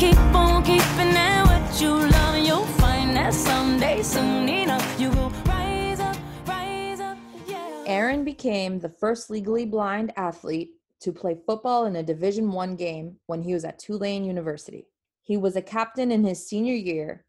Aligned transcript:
Keep 0.00 0.16
on 0.34 0.62
keeping 0.62 1.14
at 1.14 1.44
what 1.44 1.78
you 1.78 1.90
love, 1.90 2.34
and 2.34 2.46
you'll 2.46 2.64
find 2.64 3.14
that 3.14 3.34
someday, 3.34 4.02
soon 4.02 4.48
enough, 4.48 4.98
you 4.98 5.10
will 5.10 5.28
rise 5.44 6.00
up, 6.00 6.16
rise 6.46 7.00
up, 7.00 7.18
yeah. 7.46 7.84
Aaron 7.84 8.24
became 8.24 8.78
the 8.78 8.88
first 8.88 9.28
legally 9.28 9.66
blind 9.66 10.10
athlete 10.16 10.70
to 11.00 11.12
play 11.12 11.36
football 11.44 11.84
in 11.84 11.96
a 11.96 12.02
Division 12.02 12.50
1 12.50 12.76
game 12.76 13.16
when 13.26 13.42
he 13.42 13.52
was 13.52 13.66
at 13.66 13.78
Tulane 13.78 14.24
University. 14.24 14.86
He 15.22 15.36
was 15.36 15.54
a 15.54 15.60
captain 15.60 16.10
in 16.10 16.24
his 16.24 16.48
senior 16.48 16.76
year 16.76 17.26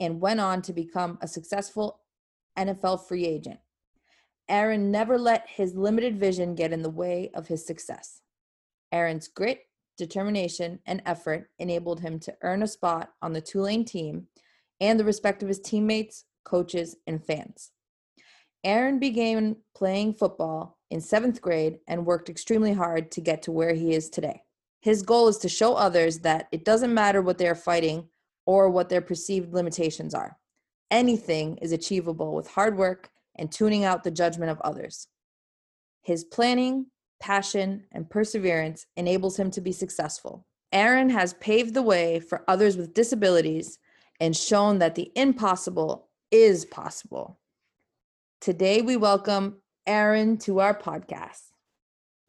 and 0.00 0.18
went 0.18 0.40
on 0.40 0.62
to 0.62 0.72
become 0.72 1.18
a 1.20 1.28
successful 1.28 2.00
NFL 2.58 3.06
free 3.06 3.26
agent. 3.26 3.60
Aaron 4.48 4.90
never 4.90 5.18
let 5.18 5.46
his 5.46 5.74
limited 5.74 6.18
vision 6.18 6.54
get 6.54 6.72
in 6.72 6.80
the 6.80 6.88
way 6.88 7.30
of 7.34 7.48
his 7.48 7.66
success. 7.66 8.22
Aaron's 8.92 9.28
grit, 9.28 9.67
determination, 9.98 10.78
and 10.86 11.02
effort 11.04 11.50
enabled 11.58 12.00
him 12.00 12.18
to 12.20 12.34
earn 12.42 12.62
a 12.62 12.66
spot 12.66 13.10
on 13.20 13.34
the 13.34 13.42
Tulane 13.42 13.84
team 13.84 14.28
and 14.80 14.98
the 14.98 15.04
respect 15.04 15.42
of 15.42 15.48
his 15.48 15.60
teammates, 15.60 16.24
coaches, 16.44 16.96
and 17.06 17.22
fans. 17.22 17.72
Aaron 18.64 18.98
began 18.98 19.56
playing 19.76 20.14
football 20.14 20.78
in 20.90 21.00
seventh 21.00 21.40
grade 21.42 21.78
and 21.86 22.06
worked 22.06 22.30
extremely 22.30 22.72
hard 22.72 23.10
to 23.12 23.20
get 23.20 23.42
to 23.42 23.52
where 23.52 23.74
he 23.74 23.92
is 23.92 24.08
today. 24.08 24.42
His 24.80 25.02
goal 25.02 25.28
is 25.28 25.38
to 25.38 25.48
show 25.48 25.74
others 25.74 26.20
that 26.20 26.48
it 26.52 26.64
doesn't 26.64 26.94
matter 26.94 27.20
what 27.20 27.38
they're 27.38 27.54
fighting 27.54 28.08
or 28.46 28.70
what 28.70 28.88
their 28.88 29.00
perceived 29.00 29.52
limitations 29.52 30.14
are. 30.14 30.38
Anything 30.90 31.58
is 31.58 31.72
achievable 31.72 32.34
with 32.34 32.48
hard 32.48 32.78
work 32.78 33.10
and 33.36 33.52
tuning 33.52 33.84
out 33.84 34.04
the 34.04 34.10
judgment 34.10 34.50
of 34.50 34.60
others. 34.62 35.08
His 36.02 36.24
planning, 36.24 36.86
passion, 37.20 37.84
and 37.92 38.08
perseverance 38.08 38.86
enables 38.96 39.38
him 39.38 39.50
to 39.52 39.60
be 39.60 39.72
successful. 39.72 40.44
Aaron 40.72 41.08
has 41.10 41.34
paved 41.34 41.74
the 41.74 41.82
way 41.82 42.20
for 42.20 42.44
others 42.48 42.76
with 42.76 42.94
disabilities 42.94 43.78
and 44.20 44.36
shown 44.36 44.78
that 44.78 44.94
the 44.94 45.10
impossible 45.14 46.08
is 46.30 46.64
possible. 46.64 47.38
Today, 48.40 48.82
we 48.82 48.96
welcome 48.96 49.60
Aaron 49.86 50.36
to 50.38 50.60
our 50.60 50.78
podcast. 50.78 51.42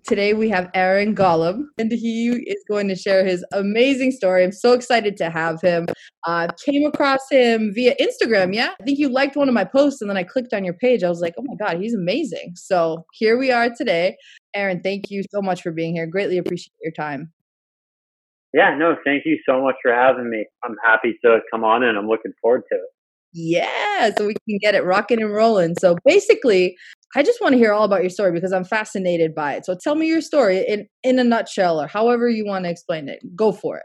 Today, 0.08 0.34
we 0.34 0.50
have 0.50 0.72
Aaron 0.74 1.14
Golub, 1.14 1.62
and 1.78 1.92
he 1.92 2.30
is 2.30 2.64
going 2.70 2.88
to 2.88 2.96
share 2.96 3.26
his 3.26 3.46
amazing 3.52 4.12
story. 4.12 4.44
I'm 4.44 4.52
so 4.52 4.72
excited 4.72 5.18
to 5.18 5.30
have 5.30 5.62
him. 5.62 5.88
I 6.26 6.46
uh, 6.46 6.52
came 6.66 6.86
across 6.86 7.20
him 7.30 7.74
via 7.74 7.96
Instagram. 8.02 8.56
Yeah, 8.56 8.74
I 8.80 8.84
think 8.84 8.98
you 8.98 9.10
liked 9.10 9.36
one 9.36 9.50
of 9.50 9.54
my 9.54 9.66
posts, 9.66 10.02
and 10.02 10.10
then 10.10 10.18
I 10.18 10.24
clicked 10.24 10.54
on 10.54 10.64
your 10.64 10.74
page. 10.76 11.04
I 11.04 11.10
was 11.10 11.20
like, 11.20 11.34
oh 11.38 11.44
my 11.44 11.56
God, 11.56 11.82
he's 11.82 11.94
amazing. 11.94 12.54
So 12.56 13.06
here 13.14 13.38
we 13.38 13.52
are 13.52 13.70
today. 13.70 14.16
Aaron, 14.56 14.82
thank 14.82 15.10
you 15.10 15.24
so 15.32 15.42
much 15.42 15.62
for 15.62 15.72
being 15.72 15.94
here. 15.94 16.08
Greatly 16.08 16.38
appreciate 16.38 16.74
your 16.82 16.94
time. 16.94 17.32
Yeah, 18.54 18.76
no, 18.76 18.96
thank 19.06 19.24
you 19.26 19.38
so 19.48 19.62
much 19.62 19.76
for 19.82 19.94
having 19.94 20.30
me. 20.30 20.46
I'm 20.64 20.76
happy 20.84 21.18
to 21.24 21.40
come 21.52 21.64
on 21.64 21.84
and 21.84 21.98
I'm 21.98 22.08
looking 22.08 22.34
forward 22.42 22.64
to 22.72 22.76
it. 22.76 22.90
Yeah, 23.32 24.10
so 24.18 24.26
we 24.26 24.34
can 24.48 24.58
get 24.60 24.74
it 24.74 24.84
rocking 24.84 25.22
and 25.22 25.32
rolling. 25.32 25.76
So 25.80 25.98
basically, 26.04 26.76
I 27.16 27.22
just 27.22 27.40
want 27.42 27.54
to 27.54 27.60
hear 27.60 27.74
all 27.74 27.84
about 27.84 28.02
your 28.02 28.10
story 28.10 28.32
because 28.32 28.52
I'm 28.52 28.64
fascinated 28.64 29.36
by 29.36 29.54
it. 29.54 29.66
So 29.66 29.76
tell 29.80 29.94
me 29.94 30.08
your 30.08 30.22
story 30.22 30.66
in 30.68 30.88
in 31.04 31.20
a 31.20 31.24
nutshell 31.24 31.80
or 31.80 31.88
however 31.88 32.28
you 32.28 32.46
want 32.46 32.66
to 32.66 32.72
explain 32.72 33.08
it. 33.08 33.20
Go 33.36 33.52
for 33.52 33.78
it. 33.78 33.84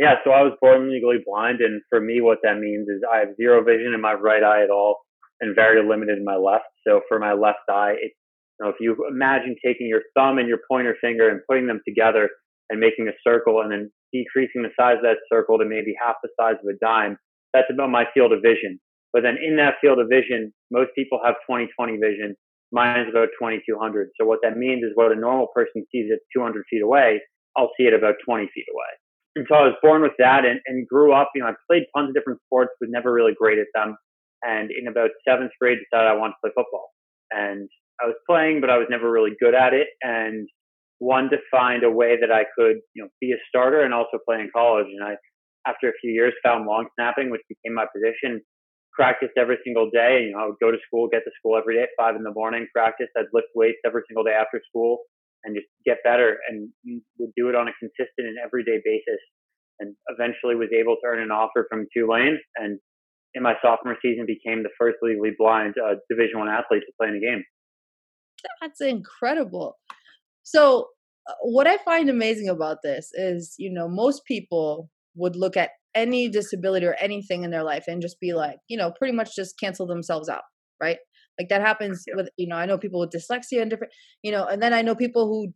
Yeah, 0.00 0.14
so 0.24 0.30
I 0.30 0.42
was 0.42 0.52
born 0.60 0.90
legally 0.92 1.18
blind, 1.26 1.60
and 1.60 1.82
for 1.88 2.00
me, 2.00 2.20
what 2.20 2.38
that 2.44 2.58
means 2.58 2.88
is 2.88 3.02
I 3.12 3.18
have 3.18 3.36
zero 3.36 3.62
vision 3.64 3.92
in 3.94 4.00
my 4.00 4.14
right 4.14 4.42
eye 4.42 4.62
at 4.62 4.70
all, 4.70 4.98
and 5.40 5.54
very 5.54 5.86
limited 5.88 6.18
in 6.18 6.24
my 6.24 6.36
left. 6.36 6.66
So 6.86 7.00
for 7.08 7.18
my 7.18 7.32
left 7.32 7.68
eye, 7.68 7.94
it's 8.00 8.14
you 8.60 8.68
if 8.68 8.76
you 8.80 8.96
imagine 9.08 9.56
taking 9.64 9.86
your 9.86 10.02
thumb 10.16 10.38
and 10.38 10.48
your 10.48 10.60
pointer 10.70 10.96
finger 11.00 11.28
and 11.28 11.40
putting 11.48 11.66
them 11.66 11.80
together 11.86 12.30
and 12.70 12.80
making 12.80 13.08
a 13.08 13.16
circle, 13.26 13.60
and 13.62 13.72
then 13.72 13.90
decreasing 14.12 14.62
the 14.62 14.70
size 14.78 14.96
of 14.96 15.02
that 15.02 15.18
circle 15.32 15.58
to 15.58 15.64
maybe 15.64 15.94
half 16.00 16.16
the 16.22 16.28
size 16.38 16.56
of 16.62 16.68
a 16.68 16.76
dime, 16.84 17.16
that's 17.54 17.70
about 17.72 17.90
my 17.90 18.04
field 18.12 18.32
of 18.32 18.42
vision. 18.42 18.78
But 19.12 19.22
then 19.22 19.36
in 19.42 19.56
that 19.56 19.74
field 19.80 19.98
of 19.98 20.08
vision, 20.08 20.52
most 20.70 20.90
people 20.94 21.20
have 21.24 21.36
20/20 21.48 21.98
vision. 22.00 22.36
Mine 22.72 23.00
is 23.00 23.08
about 23.08 23.28
2200. 23.40 24.10
So 24.20 24.26
what 24.26 24.40
that 24.42 24.58
means 24.58 24.82
is 24.84 24.90
what 24.94 25.12
a 25.12 25.16
normal 25.16 25.48
person 25.54 25.86
sees 25.90 26.10
at 26.12 26.18
200 26.36 26.64
feet 26.68 26.82
away, 26.82 27.20
I'll 27.56 27.72
see 27.78 27.84
it 27.84 27.94
about 27.94 28.16
20 28.26 28.46
feet 28.54 28.66
away. 28.70 28.92
And 29.36 29.46
so 29.48 29.54
I 29.54 29.62
was 29.62 29.76
born 29.80 30.02
with 30.02 30.12
that 30.18 30.44
and, 30.44 30.60
and 30.66 30.86
grew 30.86 31.12
up, 31.12 31.30
you 31.34 31.40
know, 31.40 31.48
I 31.48 31.54
played 31.70 31.84
tons 31.96 32.10
of 32.10 32.14
different 32.14 32.40
sports, 32.44 32.72
but 32.80 32.90
never 32.90 33.12
really 33.12 33.34
great 33.38 33.58
at 33.58 33.68
them. 33.74 33.96
And 34.42 34.70
in 34.70 34.88
about 34.88 35.10
seventh 35.26 35.52
grade, 35.60 35.78
decided 35.78 36.08
I 36.08 36.14
wanted 36.14 36.32
to 36.32 36.38
play 36.42 36.50
football. 36.54 36.90
And 37.30 37.68
I 38.00 38.06
was 38.06 38.16
playing, 38.28 38.60
but 38.60 38.70
I 38.70 38.78
was 38.78 38.86
never 38.90 39.10
really 39.10 39.32
good 39.40 39.54
at 39.54 39.74
it. 39.74 39.88
And 40.02 40.48
wanted 41.00 41.30
to 41.30 41.38
find 41.50 41.84
a 41.84 41.90
way 41.90 42.16
that 42.20 42.32
I 42.32 42.44
could, 42.56 42.76
you 42.94 43.02
know, 43.02 43.08
be 43.20 43.32
a 43.32 43.38
starter 43.48 43.82
and 43.82 43.94
also 43.94 44.18
play 44.26 44.40
in 44.40 44.50
college. 44.54 44.86
And 44.86 45.04
I 45.04 45.16
after 45.66 45.88
a 45.88 45.92
few 46.00 46.10
years, 46.10 46.32
found 46.42 46.66
long 46.66 46.86
snapping, 46.94 47.30
which 47.30 47.42
became 47.48 47.74
my 47.74 47.84
position. 47.92 48.40
Practiced 48.94 49.36
every 49.36 49.58
single 49.64 49.90
day. 49.90 50.26
You 50.26 50.32
know, 50.32 50.42
I 50.42 50.46
would 50.46 50.58
go 50.60 50.70
to 50.70 50.78
school, 50.86 51.08
get 51.08 51.22
to 51.24 51.30
school 51.38 51.56
every 51.56 51.76
day 51.76 51.82
at 51.82 51.94
five 51.98 52.16
in 52.16 52.22
the 52.22 52.32
morning. 52.32 52.66
Practice. 52.74 53.08
I'd 53.16 53.30
lift 53.32 53.48
weights 53.54 53.78
every 53.84 54.02
single 54.08 54.24
day 54.24 54.32
after 54.32 54.60
school, 54.68 55.04
and 55.44 55.54
just 55.54 55.68
get 55.84 55.98
better. 56.04 56.38
And 56.48 56.70
would 57.18 57.30
do 57.36 57.48
it 57.48 57.54
on 57.54 57.68
a 57.68 57.72
consistent 57.78 58.26
and 58.26 58.38
everyday 58.42 58.80
basis. 58.84 59.20
And 59.78 59.94
eventually 60.08 60.56
was 60.56 60.70
able 60.74 60.96
to 60.96 61.06
earn 61.06 61.22
an 61.22 61.30
offer 61.30 61.66
from 61.70 61.86
Tulane. 61.94 62.38
And 62.56 62.80
in 63.34 63.42
my 63.42 63.54
sophomore 63.62 63.96
season, 64.02 64.26
became 64.26 64.64
the 64.64 64.74
first 64.78 64.98
legally 65.02 65.30
blind 65.38 65.74
uh, 65.78 65.94
Division 66.10 66.40
One 66.40 66.48
athlete 66.48 66.82
to 66.82 66.92
play 66.98 67.08
in 67.08 67.16
a 67.16 67.20
game. 67.20 67.44
That's 68.60 68.80
incredible. 68.80 69.78
So 70.42 70.88
uh, 71.28 71.34
what 71.42 71.66
I 71.66 71.78
find 71.78 72.08
amazing 72.08 72.48
about 72.48 72.78
this 72.82 73.10
is, 73.14 73.54
you 73.58 73.72
know, 73.72 73.88
most 73.88 74.24
people 74.24 74.90
would 75.14 75.36
look 75.36 75.56
at 75.56 75.70
any 75.94 76.28
disability 76.28 76.86
or 76.86 76.96
anything 77.00 77.44
in 77.44 77.50
their 77.50 77.64
life 77.64 77.84
and 77.88 78.00
just 78.00 78.20
be 78.20 78.32
like, 78.32 78.58
you 78.68 78.76
know, 78.76 78.92
pretty 78.96 79.14
much 79.14 79.34
just 79.34 79.58
cancel 79.58 79.86
themselves 79.86 80.28
out, 80.28 80.42
right? 80.80 80.98
Like 81.38 81.48
that 81.48 81.60
happens 81.60 82.04
yeah. 82.06 82.14
with, 82.16 82.28
you 82.36 82.46
know, 82.46 82.56
I 82.56 82.66
know 82.66 82.78
people 82.78 83.00
with 83.00 83.10
dyslexia 83.10 83.60
and 83.60 83.70
different, 83.70 83.92
you 84.22 84.32
know, 84.32 84.44
and 84.46 84.62
then 84.62 84.72
I 84.72 84.82
know 84.82 84.94
people 84.94 85.26
who 85.26 85.52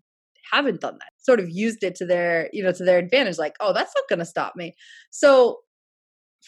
haven't 0.52 0.80
done 0.80 0.94
that, 0.94 1.12
sort 1.18 1.40
of 1.40 1.48
used 1.48 1.82
it 1.82 1.94
to 1.96 2.06
their, 2.06 2.48
you 2.52 2.62
know, 2.62 2.72
to 2.72 2.84
their 2.84 2.98
advantage, 2.98 3.38
like, 3.38 3.54
oh, 3.60 3.72
that's 3.72 3.92
not 3.96 4.08
going 4.08 4.18
to 4.18 4.24
stop 4.24 4.54
me. 4.56 4.74
So 5.10 5.58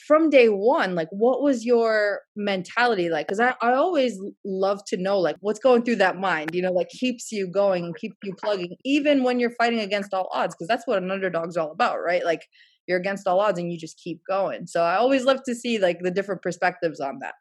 from 0.07 0.29
day 0.29 0.49
one, 0.49 0.95
like 0.95 1.09
what 1.11 1.43
was 1.43 1.65
your 1.65 2.21
mentality 2.37 3.09
like? 3.11 3.27
Because 3.27 3.41
I, 3.41 3.55
I 3.63 3.75
always 3.75 4.21
love 4.45 4.81
to 4.89 4.97
know 4.97 5.19
like 5.19 5.37
what's 5.41 5.61
going 5.61 5.85
through 5.85 5.97
that 5.97 6.19
mind, 6.19 6.51
you 6.55 6.63
know, 6.63 6.73
like 6.73 6.89
keeps 6.89 7.31
you 7.31 7.47
going 7.47 7.93
keeps 7.95 8.17
you 8.23 8.35
plugging, 8.35 8.77
even 8.85 9.23
when 9.23 9.39
you're 9.39 9.55
fighting 9.59 9.81
against 9.81 10.13
all 10.13 10.29
odds, 10.33 10.55
because 10.55 10.69
that's 10.69 10.87
what 10.87 11.03
an 11.03 11.11
underdog's 11.11 11.57
all 11.57 11.71
about, 11.71 11.99
right? 12.05 12.25
Like 12.25 12.43
you're 12.89 12.99
against 12.99 13.27
all 13.27 13.41
odds 13.41 13.59
and 13.59 13.73
you 13.73 13.79
just 13.79 13.99
keep 14.03 14.21
going. 14.29 14.67
So 14.67 14.83
I 14.83 14.97
always 14.97 15.25
love 15.25 15.41
to 15.47 15.55
see 15.55 15.79
like 15.79 15.99
the 16.01 16.11
different 16.11 16.43
perspectives 16.43 17.01
on 17.01 17.19
that. 17.21 17.35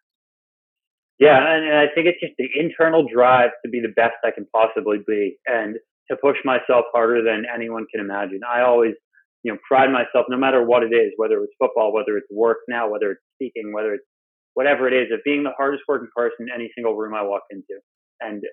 Yeah, 1.20 1.38
and, 1.38 1.66
and 1.66 1.78
I 1.78 1.86
think 1.94 2.08
it's 2.08 2.20
just 2.20 2.34
the 2.38 2.48
internal 2.60 3.06
drive 3.12 3.52
to 3.64 3.70
be 3.70 3.80
the 3.80 3.94
best 3.96 4.16
I 4.26 4.32
can 4.32 4.46
possibly 4.54 4.98
be 5.08 5.38
and 5.46 5.76
to 6.10 6.18
push 6.18 6.38
myself 6.44 6.86
harder 6.94 7.24
than 7.24 7.44
anyone 7.54 7.86
can 7.94 8.04
imagine. 8.04 8.42
I 8.48 8.62
always, 8.62 8.94
you 9.44 9.52
know, 9.52 9.60
pride 9.68 9.92
myself 9.92 10.26
no 10.30 10.38
matter 10.38 10.66
what 10.66 10.84
it 10.84 10.94
is, 10.94 11.12
whether 11.18 11.44
it's 11.44 11.54
football, 11.60 11.94
whether 11.94 12.18
it's 12.18 12.28
work 12.32 12.60
now, 12.68 12.90
whether 12.90 13.12
it's 13.12 13.22
speaking, 13.36 13.74
whether 13.74 13.94
it's 13.94 14.06
whatever 14.54 14.88
it 14.88 14.94
is, 14.94 15.12
of 15.14 15.20
being 15.26 15.44
the 15.44 15.52
hardest 15.58 15.84
working 15.88 16.10
person 16.16 16.48
in 16.48 16.50
any 16.54 16.72
single 16.76 16.96
room 16.96 17.14
I 17.14 17.24
walk 17.24 17.44
into. 17.52 17.80
And 18.22 18.44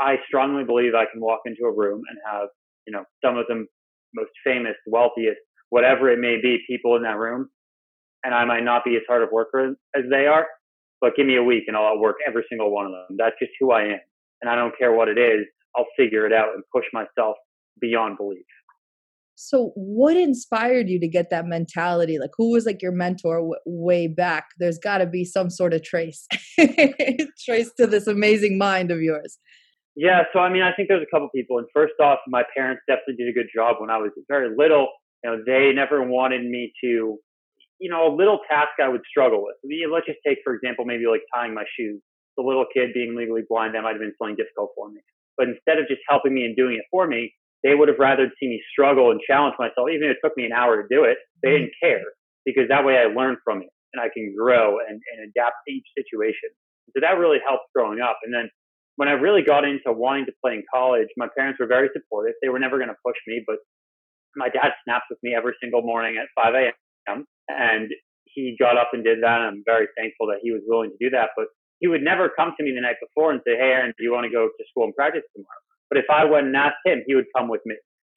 I 0.00 0.16
strongly 0.26 0.64
believe 0.64 0.94
I 0.94 1.06
can 1.12 1.20
walk 1.20 1.40
into 1.44 1.64
a 1.64 1.72
room 1.72 2.02
and 2.08 2.18
have, 2.30 2.48
you 2.86 2.92
know, 2.92 3.04
some 3.24 3.36
of 3.36 3.46
the 3.48 3.66
most 4.14 4.30
famous, 4.44 4.74
wealthiest, 4.86 5.38
whatever 5.70 6.10
it 6.10 6.18
may 6.18 6.40
be, 6.40 6.58
people 6.68 6.96
in 6.96 7.02
that 7.02 7.18
room, 7.18 7.48
and 8.24 8.34
I 8.34 8.44
might 8.44 8.64
not 8.64 8.84
be 8.84 8.96
as 8.96 9.02
hard 9.08 9.22
of 9.22 9.30
worker 9.32 9.74
as 9.96 10.04
they 10.10 10.26
are, 10.26 10.46
but 11.00 11.14
give 11.16 11.26
me 11.26 11.36
a 11.36 11.42
week 11.42 11.64
and 11.68 11.76
I'll 11.76 11.98
work 11.98 12.16
every 12.26 12.44
single 12.48 12.70
one 12.72 12.86
of 12.86 12.92
them. 12.92 13.16
That's 13.18 13.36
just 13.40 13.52
who 13.60 13.72
I 13.72 13.82
am, 13.84 14.00
and 14.42 14.50
I 14.50 14.56
don't 14.56 14.76
care 14.78 14.92
what 14.92 15.08
it 15.08 15.18
is. 15.18 15.46
I'll 15.76 15.86
figure 15.96 16.26
it 16.26 16.32
out 16.32 16.54
and 16.54 16.62
push 16.74 16.84
myself 16.92 17.36
beyond 17.80 18.16
belief. 18.18 18.46
So, 19.40 19.72
what 19.76 20.16
inspired 20.16 20.88
you 20.88 20.98
to 21.00 21.08
get 21.08 21.30
that 21.30 21.46
mentality? 21.46 22.18
Like, 22.18 22.30
who 22.36 22.50
was 22.50 22.66
like 22.66 22.82
your 22.82 22.92
mentor 22.92 23.36
w- 23.36 23.54
way 23.66 24.08
back? 24.08 24.48
There's 24.58 24.78
got 24.78 24.98
to 24.98 25.06
be 25.06 25.24
some 25.24 25.48
sort 25.48 25.74
of 25.74 25.82
trace, 25.82 26.26
trace 26.58 27.70
to 27.76 27.86
this 27.86 28.06
amazing 28.06 28.58
mind 28.58 28.90
of 28.90 29.00
yours. 29.00 29.38
Yeah, 29.94 30.22
so 30.32 30.40
I 30.40 30.52
mean, 30.52 30.62
I 30.62 30.72
think 30.72 30.88
there's 30.88 31.02
a 31.02 31.10
couple 31.14 31.28
people. 31.34 31.58
And 31.58 31.66
first 31.72 31.94
off, 32.00 32.18
my 32.26 32.42
parents 32.56 32.82
definitely 32.88 33.16
did 33.16 33.28
a 33.28 33.32
good 33.32 33.48
job 33.54 33.76
when 33.80 33.90
I 33.90 33.98
was 33.98 34.10
very 34.28 34.54
little 34.56 34.88
you 35.24 35.30
know, 35.30 35.42
they 35.44 35.72
never 35.74 36.02
wanted 36.02 36.44
me 36.44 36.72
to, 36.82 37.18
you 37.80 37.90
know, 37.90 38.12
a 38.12 38.12
little 38.14 38.40
task 38.48 38.70
I 38.82 38.88
would 38.88 39.02
struggle 39.08 39.44
with. 39.44 39.56
Let's 39.90 40.06
just 40.06 40.18
take, 40.26 40.38
for 40.44 40.54
example, 40.54 40.84
maybe 40.84 41.06
like 41.06 41.22
tying 41.34 41.54
my 41.54 41.64
shoes. 41.78 42.00
The 42.36 42.42
little 42.42 42.66
kid 42.72 42.90
being 42.94 43.16
legally 43.16 43.42
blind, 43.48 43.74
that 43.74 43.82
might 43.82 43.92
have 43.92 44.00
been 44.00 44.14
something 44.18 44.36
difficult 44.36 44.70
for 44.76 44.90
me. 44.90 45.00
But 45.36 45.48
instead 45.48 45.78
of 45.78 45.88
just 45.88 46.00
helping 46.08 46.34
me 46.34 46.44
and 46.44 46.56
doing 46.56 46.74
it 46.74 46.84
for 46.90 47.06
me, 47.06 47.34
they 47.62 47.74
would 47.74 47.88
have 47.88 47.98
rather 47.98 48.30
seen 48.38 48.50
me 48.50 48.62
struggle 48.70 49.10
and 49.10 49.20
challenge 49.26 49.54
myself, 49.58 49.90
even 49.90 50.08
if 50.08 50.16
it 50.16 50.22
took 50.22 50.36
me 50.36 50.46
an 50.46 50.52
hour 50.52 50.80
to 50.80 50.86
do 50.88 51.04
it. 51.04 51.18
They 51.42 51.50
mm-hmm. 51.50 51.68
didn't 51.68 51.74
care 51.82 52.06
because 52.44 52.68
that 52.68 52.84
way 52.84 52.96
I 52.96 53.10
learned 53.10 53.38
from 53.44 53.62
it 53.62 53.70
and 53.92 54.00
I 54.00 54.08
can 54.12 54.34
grow 54.36 54.78
and, 54.78 55.00
and 55.00 55.18
adapt 55.30 55.56
to 55.66 55.72
each 55.72 55.86
situation. 55.96 56.50
So 56.94 57.00
that 57.00 57.18
really 57.18 57.38
helped 57.44 57.68
growing 57.74 58.00
up. 58.00 58.18
And 58.24 58.32
then 58.32 58.48
when 58.96 59.08
I 59.08 59.12
really 59.12 59.42
got 59.42 59.64
into 59.64 59.92
wanting 59.92 60.26
to 60.26 60.32
play 60.42 60.54
in 60.54 60.62
college, 60.72 61.08
my 61.16 61.28
parents 61.36 61.58
were 61.60 61.66
very 61.66 61.88
supportive. 61.92 62.34
They 62.42 62.48
were 62.48 62.58
never 62.58 62.78
going 62.78 62.90
to 62.90 63.02
push 63.04 63.18
me, 63.26 63.42
but 63.46 63.56
my 64.36 64.48
dad 64.48 64.72
snaps 64.84 65.06
with 65.10 65.18
me 65.22 65.34
every 65.34 65.54
single 65.62 65.82
morning 65.82 66.16
at 66.16 66.28
5 66.34 66.54
a.m. 66.54 67.24
and 67.48 67.90
he 68.24 68.56
got 68.58 68.76
up 68.78 68.90
and 68.92 69.04
did 69.04 69.22
that. 69.22 69.40
And 69.40 69.58
I'm 69.58 69.62
very 69.64 69.86
thankful 69.96 70.26
that 70.28 70.40
he 70.42 70.52
was 70.52 70.62
willing 70.66 70.90
to 70.90 71.00
do 71.00 71.10
that. 71.10 71.30
But 71.36 71.46
he 71.80 71.88
would 71.88 72.02
never 72.02 72.28
come 72.28 72.54
to 72.56 72.64
me 72.64 72.72
the 72.74 72.82
night 72.82 72.96
before 73.00 73.32
and 73.32 73.40
say, 73.46 73.56
Hey, 73.56 73.70
Aaron, 73.70 73.94
do 73.96 74.04
you 74.04 74.12
want 74.12 74.24
to 74.26 74.32
go 74.32 74.46
to 74.46 74.64
school 74.70 74.84
and 74.84 74.94
practice 74.94 75.22
tomorrow? 75.34 75.67
But 75.90 75.98
if 75.98 76.06
I 76.12 76.24
went 76.24 76.46
and 76.46 76.56
asked 76.56 76.84
him, 76.84 77.02
he 77.06 77.14
would 77.14 77.26
come 77.36 77.48
with 77.48 77.62
me. 77.64 77.76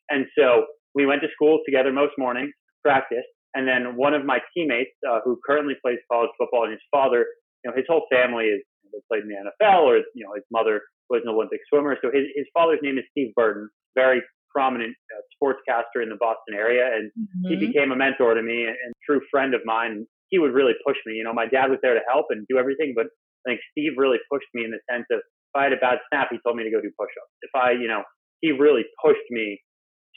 And 0.09 0.25
so 0.38 0.65
we 0.94 1.06
went 1.06 1.21
to 1.21 1.27
school 1.33 1.59
together 1.65 1.91
most 1.91 2.13
mornings, 2.18 2.51
practiced. 2.83 3.31
And 3.53 3.68
then 3.68 3.95
one 3.95 4.13
of 4.13 4.25
my 4.25 4.39
teammates, 4.56 4.91
uh, 5.07 5.19
who 5.23 5.39
currently 5.45 5.75
plays 5.83 6.00
college 6.12 6.31
football, 6.38 6.63
and 6.63 6.71
his 6.71 6.83
father, 6.91 7.25
you 7.63 7.71
know, 7.71 7.75
his 7.75 7.85
whole 7.88 8.07
family 8.12 8.45
is 8.45 8.62
they 8.91 9.00
played 9.07 9.23
in 9.23 9.29
the 9.31 9.39
NFL, 9.39 9.88
or 9.88 9.97
you 10.15 10.23
know, 10.23 10.35
his 10.35 10.44
mother 10.51 10.81
was 11.09 11.21
an 11.23 11.31
Olympic 11.31 11.59
swimmer. 11.68 11.97
So 12.01 12.12
his 12.12 12.27
his 12.35 12.47
father's 12.53 12.79
name 12.81 12.97
is 12.97 13.06
Steve 13.12 13.33
Burton, 13.35 13.69
very 13.95 14.21
prominent 14.51 14.95
uh, 15.15 15.24
sportscaster 15.35 16.03
in 16.03 16.09
the 16.09 16.19
Boston 16.19 16.56
area, 16.56 16.91
and 16.91 17.12
mm-hmm. 17.12 17.47
he 17.47 17.56
became 17.56 17.91
a 17.91 17.95
mentor 17.95 18.33
to 18.33 18.44
me 18.44 18.67
and, 18.67 18.75
and 18.75 18.91
true 19.06 19.21
friend 19.31 19.53
of 19.53 19.62
mine. 19.65 20.06
He 20.29 20.39
would 20.39 20.53
really 20.53 20.75
push 20.85 20.97
me. 21.06 21.15
You 21.15 21.24
know, 21.24 21.33
my 21.33 21.47
dad 21.47 21.71
was 21.71 21.79
there 21.81 21.94
to 21.94 22.03
help 22.07 22.27
and 22.29 22.47
do 22.47 22.57
everything, 22.57 22.94
but 22.95 23.07
I 23.44 23.51
think 23.51 23.59
Steve 23.71 23.94
really 23.97 24.19
pushed 24.31 24.47
me 24.53 24.63
in 24.63 24.71
the 24.71 24.79
sense 24.88 25.07
of 25.12 25.19
if 25.53 25.59
I 25.59 25.63
had 25.63 25.74
a 25.74 25.77
bad 25.77 26.00
snap, 26.09 26.30
he 26.31 26.38
told 26.45 26.56
me 26.56 26.63
to 26.63 26.71
go 26.71 26.81
do 26.81 26.92
push-ups. 26.98 27.33
If 27.42 27.51
I, 27.56 27.71
you 27.71 27.88
know, 27.88 28.03
he 28.39 28.51
really 28.51 28.83
pushed 29.03 29.27
me 29.30 29.59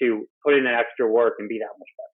to 0.01 0.27
put 0.45 0.55
in 0.55 0.67
an 0.67 0.75
extra 0.75 1.11
work 1.11 1.35
and 1.39 1.49
be 1.49 1.59
that 1.59 1.75
much 1.79 1.89
better. 1.99 2.15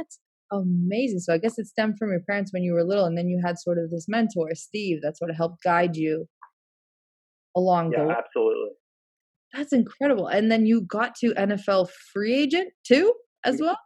That's 0.00 0.18
amazing. 0.52 1.20
So 1.20 1.34
I 1.34 1.38
guess 1.38 1.58
it 1.58 1.66
stemmed 1.66 1.98
from 1.98 2.10
your 2.10 2.20
parents 2.28 2.52
when 2.52 2.62
you 2.62 2.72
were 2.72 2.84
little, 2.84 3.04
and 3.04 3.16
then 3.16 3.28
you 3.28 3.40
had 3.44 3.58
sort 3.58 3.78
of 3.78 3.90
this 3.90 4.06
mentor, 4.08 4.48
Steve, 4.54 5.00
that 5.02 5.18
sort 5.18 5.30
of 5.30 5.36
helped 5.36 5.62
guide 5.62 5.96
you 5.96 6.26
along 7.56 7.92
yeah, 7.92 8.04
the. 8.04 8.10
absolutely. 8.10 8.70
That's 9.52 9.72
incredible. 9.72 10.28
And 10.28 10.50
then 10.50 10.64
you 10.64 10.82
got 10.82 11.14
to 11.16 11.34
NFL 11.34 11.90
free 12.12 12.34
agent 12.34 12.72
too, 12.86 13.12
as 13.44 13.60
well. 13.60 13.78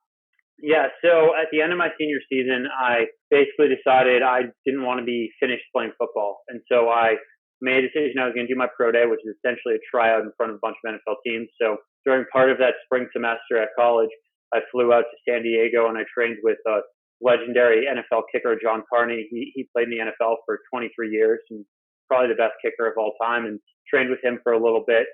Yeah. 0.63 0.87
So 1.05 1.33
at 1.41 1.49
the 1.51 1.61
end 1.61 1.73
of 1.73 1.79
my 1.79 1.89
senior 1.99 2.19
season, 2.31 2.67
I 2.81 3.07
basically 3.31 3.67
decided 3.75 4.23
I 4.23 4.43
didn't 4.65 4.85
want 4.85 5.01
to 5.01 5.05
be 5.05 5.31
finished 5.41 5.65
playing 5.75 5.93
football, 5.99 6.39
and 6.49 6.61
so 6.71 6.89
I 6.89 7.17
made 7.61 7.85
a 7.85 7.89
decision 7.89 8.21
I 8.21 8.27
was 8.27 8.35
going 8.35 8.47
to 8.47 8.53
do 8.53 8.59
my 8.59 8.69
pro 8.77 8.93
day, 8.93 9.07
which 9.07 9.21
is 9.25 9.35
essentially 9.41 9.77
a 9.77 9.87
tryout 9.91 10.23
in 10.23 10.33
front 10.37 10.53
of 10.53 10.57
a 10.57 10.65
bunch 10.65 10.77
of 10.85 10.93
NFL 10.93 11.17
teams. 11.25 11.49
So 11.61 11.79
during 12.05 12.25
part 12.33 12.51
of 12.51 12.59
that 12.59 12.75
spring 12.85 13.09
semester 13.13 13.61
at 13.63 13.71
college, 13.79 14.11
I 14.53 14.61
flew 14.71 14.93
out 14.93 15.05
to 15.09 15.17
San 15.29 15.43
Diego 15.43 15.89
and 15.89 15.99
I 15.99 16.05
trained 16.13 16.39
with 16.43 16.59
a 16.67 16.81
legendary 17.21 17.87
NFL 17.87 18.23
kicker, 18.31 18.57
John 18.63 18.83
Carney. 18.93 19.27
He, 19.31 19.53
he 19.55 19.69
played 19.75 19.89
in 19.89 19.99
the 19.99 20.05
NFL 20.05 20.37
for 20.45 20.61
23 20.73 21.11
years 21.11 21.41
and 21.51 21.65
probably 22.09 22.29
the 22.29 22.39
best 22.39 22.55
kicker 22.63 22.87
of 22.87 22.95
all 22.99 23.15
time 23.21 23.47
and 23.47 23.59
trained 23.89 24.11
with 24.11 24.23
him 24.23 24.39
for 24.43 24.53
a 24.53 24.63
little 24.63 24.85
bit. 24.87 25.07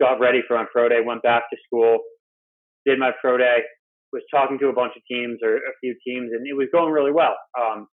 Got 0.00 0.20
ready 0.20 0.40
for 0.46 0.56
my 0.56 0.64
pro 0.72 0.88
day, 0.88 1.00
went 1.04 1.22
back 1.22 1.44
to 1.50 1.56
school, 1.66 1.98
did 2.86 2.98
my 2.98 3.10
pro 3.20 3.36
day, 3.36 3.58
was 4.12 4.22
talking 4.30 4.58
to 4.58 4.68
a 4.68 4.72
bunch 4.72 4.92
of 4.96 5.02
teams 5.10 5.38
or 5.42 5.56
a 5.56 5.74
few 5.80 5.94
teams 6.06 6.30
and 6.32 6.46
it 6.46 6.54
was 6.54 6.68
going 6.72 6.92
really 6.92 7.12
well. 7.12 7.36
Um, 7.58 7.88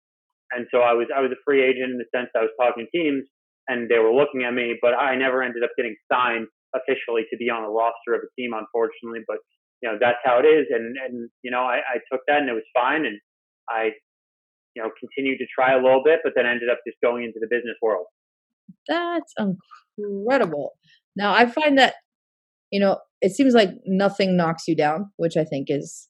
and 0.51 0.65
so 0.71 0.79
I 0.79 0.93
was, 0.93 1.07
I 1.15 1.21
was 1.21 1.31
a 1.31 1.41
free 1.45 1.63
agent 1.63 1.91
in 1.91 1.97
the 1.97 2.05
sense 2.15 2.29
I 2.35 2.41
was 2.41 2.51
talking 2.59 2.85
to 2.85 2.97
teams 2.97 3.23
and 3.67 3.89
they 3.89 3.99
were 3.99 4.13
looking 4.13 4.43
at 4.43 4.53
me, 4.53 4.77
but 4.81 4.93
I 4.93 5.15
never 5.15 5.43
ended 5.43 5.63
up 5.63 5.71
getting 5.77 5.95
signed 6.11 6.47
officially 6.75 7.23
to 7.31 7.37
be 7.37 7.49
on 7.49 7.63
a 7.63 7.69
roster 7.69 8.13
of 8.15 8.21
a 8.23 8.29
team, 8.39 8.51
unfortunately. 8.53 9.23
But 9.27 9.37
you 9.81 9.89
know 9.89 9.97
that's 9.99 10.19
how 10.23 10.39
it 10.39 10.45
is, 10.45 10.67
and 10.69 10.95
and 10.97 11.29
you 11.43 11.51
know 11.51 11.61
I, 11.61 11.77
I 11.77 11.97
took 12.11 12.21
that 12.27 12.39
and 12.39 12.49
it 12.49 12.53
was 12.53 12.67
fine, 12.73 13.05
and 13.05 13.19
I 13.69 13.91
you 14.75 14.81
know 14.81 14.89
continued 14.99 15.37
to 15.39 15.45
try 15.53 15.73
a 15.73 15.81
little 15.81 16.01
bit, 16.03 16.19
but 16.23 16.33
then 16.35 16.45
ended 16.45 16.69
up 16.69 16.79
just 16.87 16.97
going 17.03 17.23
into 17.23 17.39
the 17.39 17.47
business 17.49 17.77
world. 17.81 18.05
That's 18.87 19.33
incredible. 19.37 20.73
Now 21.15 21.33
I 21.33 21.45
find 21.45 21.77
that 21.77 21.95
you 22.71 22.79
know 22.79 22.99
it 23.21 23.31
seems 23.31 23.53
like 23.53 23.69
nothing 23.85 24.37
knocks 24.37 24.67
you 24.67 24.75
down, 24.75 25.11
which 25.17 25.37
I 25.37 25.43
think 25.43 25.67
is 25.69 26.07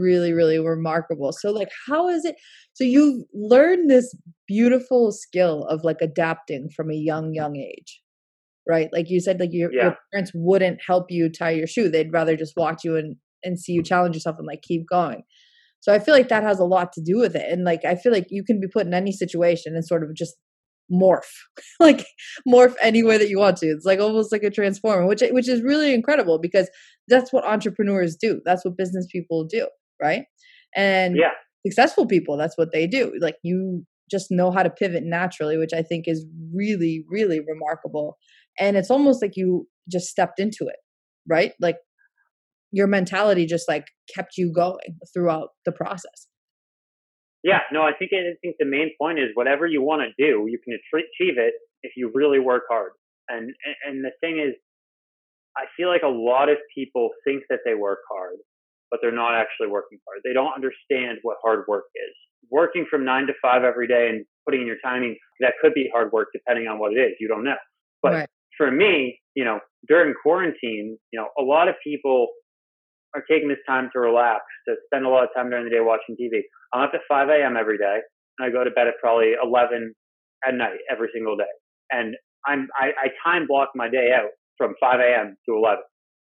really 0.00 0.32
really 0.32 0.58
remarkable. 0.58 1.32
So 1.32 1.50
like 1.50 1.68
how 1.88 2.08
is 2.08 2.24
it 2.24 2.36
so 2.74 2.84
you 2.84 3.26
learned 3.34 3.90
this 3.90 4.14
beautiful 4.46 5.12
skill 5.12 5.64
of 5.64 5.84
like 5.84 5.98
adapting 6.00 6.68
from 6.74 6.90
a 6.90 6.94
young 6.94 7.34
young 7.34 7.56
age 7.56 8.00
right? 8.68 8.90
Like 8.92 9.10
you 9.10 9.18
said 9.18 9.40
like 9.40 9.50
your, 9.52 9.72
yeah. 9.72 9.82
your 9.82 9.96
parents 10.12 10.30
wouldn't 10.34 10.78
help 10.86 11.06
you 11.10 11.28
tie 11.28 11.50
your 11.50 11.66
shoe. 11.66 11.88
They'd 11.88 12.12
rather 12.12 12.36
just 12.36 12.52
watch 12.56 12.84
you 12.84 12.96
and 12.96 13.16
and 13.42 13.58
see 13.58 13.72
you 13.72 13.82
challenge 13.82 14.14
yourself 14.14 14.36
and 14.38 14.46
like 14.46 14.62
keep 14.62 14.88
going. 14.88 15.22
So 15.80 15.92
i 15.92 15.98
feel 15.98 16.14
like 16.14 16.28
that 16.28 16.44
has 16.44 16.60
a 16.60 16.64
lot 16.64 16.92
to 16.92 17.02
do 17.02 17.18
with 17.18 17.34
it 17.34 17.50
and 17.50 17.64
like 17.64 17.84
i 17.84 17.96
feel 17.96 18.12
like 18.12 18.28
you 18.30 18.44
can 18.44 18.60
be 18.60 18.68
put 18.68 18.86
in 18.86 18.94
any 18.94 19.10
situation 19.10 19.74
and 19.74 19.84
sort 19.84 20.04
of 20.04 20.14
just 20.14 20.36
morph 20.92 21.32
like 21.80 22.04
morph 22.48 22.74
any 22.82 23.02
way 23.02 23.18
that 23.18 23.28
you 23.28 23.38
want 23.38 23.56
to. 23.58 23.66
It's 23.66 23.84
like 23.84 24.00
almost 24.00 24.32
like 24.32 24.42
a 24.42 24.50
transformer 24.50 25.06
which 25.06 25.22
which 25.30 25.48
is 25.48 25.62
really 25.62 25.92
incredible 25.92 26.38
because 26.38 26.70
that's 27.08 27.32
what 27.32 27.44
entrepreneurs 27.44 28.16
do. 28.16 28.40
That's 28.44 28.64
what 28.64 28.76
business 28.76 29.06
people 29.10 29.44
do 29.44 29.66
right? 30.02 30.24
And 30.74 31.16
yeah. 31.16 31.32
successful 31.66 32.06
people 32.06 32.36
that's 32.36 32.56
what 32.56 32.72
they 32.72 32.86
do 32.86 33.12
like 33.20 33.36
you 33.42 33.84
just 34.10 34.30
know 34.30 34.50
how 34.50 34.62
to 34.62 34.70
pivot 34.70 35.04
naturally 35.04 35.58
which 35.58 35.74
i 35.74 35.82
think 35.82 36.08
is 36.08 36.24
really 36.54 37.04
really 37.10 37.40
remarkable 37.40 38.16
and 38.58 38.76
it's 38.76 38.90
almost 38.90 39.22
like 39.22 39.36
you 39.36 39.68
just 39.90 40.06
stepped 40.06 40.40
into 40.40 40.66
it 40.66 40.76
right? 41.28 41.52
Like 41.60 41.76
your 42.70 42.86
mentality 42.86 43.46
just 43.46 43.68
like 43.68 43.86
kept 44.14 44.36
you 44.36 44.52
going 44.52 44.98
throughout 45.12 45.50
the 45.64 45.72
process. 45.72 46.28
Yeah, 47.44 47.60
no, 47.72 47.82
I 47.82 47.90
think 47.98 48.12
I 48.14 48.38
think 48.40 48.56
the 48.58 48.66
main 48.66 48.90
point 49.00 49.18
is 49.18 49.26
whatever 49.34 49.66
you 49.66 49.82
want 49.82 50.02
to 50.02 50.24
do, 50.24 50.46
you 50.48 50.58
can 50.62 50.74
achieve 50.74 51.38
it 51.38 51.54
if 51.82 51.92
you 51.96 52.10
really 52.14 52.38
work 52.38 52.62
hard. 52.70 52.92
And 53.28 53.52
and 53.86 54.04
the 54.04 54.12
thing 54.20 54.38
is, 54.38 54.54
I 55.56 55.64
feel 55.76 55.88
like 55.88 56.02
a 56.02 56.08
lot 56.08 56.48
of 56.48 56.58
people 56.74 57.10
think 57.24 57.42
that 57.50 57.60
they 57.64 57.74
work 57.74 57.98
hard, 58.10 58.36
but 58.92 59.00
they're 59.00 59.10
not 59.10 59.34
actually 59.34 59.68
working 59.68 59.98
hard. 60.06 60.20
They 60.22 60.34
don't 60.34 60.52
understand 60.54 61.18
what 61.22 61.38
hard 61.42 61.64
work 61.66 61.84
is. 61.96 62.14
Working 62.50 62.86
from 62.88 63.04
nine 63.04 63.26
to 63.26 63.32
five 63.40 63.64
every 63.64 63.88
day 63.88 64.10
and 64.10 64.24
putting 64.44 64.60
in 64.60 64.66
your 64.66 64.76
timing, 64.84 65.16
that 65.40 65.54
could 65.62 65.72
be 65.72 65.88
hard 65.92 66.12
work 66.12 66.28
depending 66.32 66.68
on 66.68 66.78
what 66.78 66.92
it 66.92 67.00
is. 67.00 67.12
You 67.18 67.26
don't 67.26 67.42
know. 67.42 67.56
But 68.02 68.12
right. 68.12 68.28
for 68.58 68.70
me, 68.70 69.18
you 69.34 69.44
know, 69.44 69.60
during 69.88 70.12
quarantine, 70.22 70.98
you 71.10 71.18
know, 71.18 71.28
a 71.38 71.42
lot 71.42 71.68
of 71.68 71.74
people 71.82 72.28
are 73.14 73.24
taking 73.30 73.48
this 73.48 73.64
time 73.66 73.88
to 73.94 74.00
relax, 74.00 74.42
to 74.68 74.74
spend 74.86 75.06
a 75.06 75.08
lot 75.08 75.24
of 75.24 75.30
time 75.34 75.48
during 75.48 75.64
the 75.64 75.70
day 75.70 75.80
watching 75.80 76.14
TV. 76.20 76.42
I'm 76.74 76.82
up 76.82 76.92
at 76.92 77.00
5 77.08 77.30
a.m. 77.30 77.56
every 77.56 77.78
day, 77.78 77.98
and 78.38 78.46
I 78.46 78.50
go 78.50 78.62
to 78.62 78.70
bed 78.70 78.88
at 78.88 78.94
probably 79.00 79.32
11 79.42 79.94
at 80.46 80.54
night 80.54 80.78
every 80.90 81.08
single 81.14 81.36
day. 81.36 81.52
And 81.90 82.14
I'm 82.46 82.68
I, 82.78 82.90
I 83.00 83.08
time 83.24 83.46
block 83.46 83.70
my 83.74 83.88
day 83.88 84.12
out 84.14 84.28
from 84.58 84.74
5 84.80 85.00
a.m. 85.00 85.36
to 85.48 85.56
11. 85.56 85.78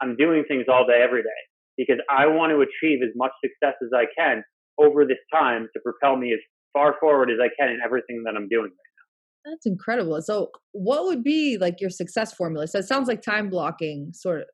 I'm 0.01 0.17
doing 0.17 0.45
things 0.49 0.65
all 0.69 0.87
day 0.87 1.03
every 1.03 1.23
day 1.23 1.29
because 1.77 1.99
I 2.11 2.27
want 2.27 2.51
to 2.51 2.61
achieve 2.61 3.01
as 3.03 3.11
much 3.17 3.33
success 3.43 3.75
as 3.83 3.91
I 3.95 4.05
can 4.17 4.43
over 4.79 5.05
this 5.05 5.19
time 5.33 5.69
to 5.75 5.81
propel 5.83 6.17
me 6.17 6.33
as 6.33 6.41
far 6.73 6.97
forward 7.01 7.31
as 7.31 7.39
I 7.41 7.49
can 7.59 7.73
in 7.73 7.81
everything 7.85 8.23
that 8.25 8.35
I'm 8.37 8.49
doing 8.49 8.65
right 8.65 8.71
now. 8.71 9.53
That's 9.53 9.67
incredible. 9.67 10.21
So, 10.23 10.51
what 10.73 11.05
would 11.05 11.23
be 11.23 11.59
like 11.59 11.81
your 11.81 11.91
success 11.91 12.33
formula? 12.33 12.67
So, 12.67 12.79
it 12.79 12.87
sounds 12.87 13.09
like 13.09 13.23
time 13.23 13.51
blocking 13.51 14.11
sort 14.13 14.41
of 14.41 14.47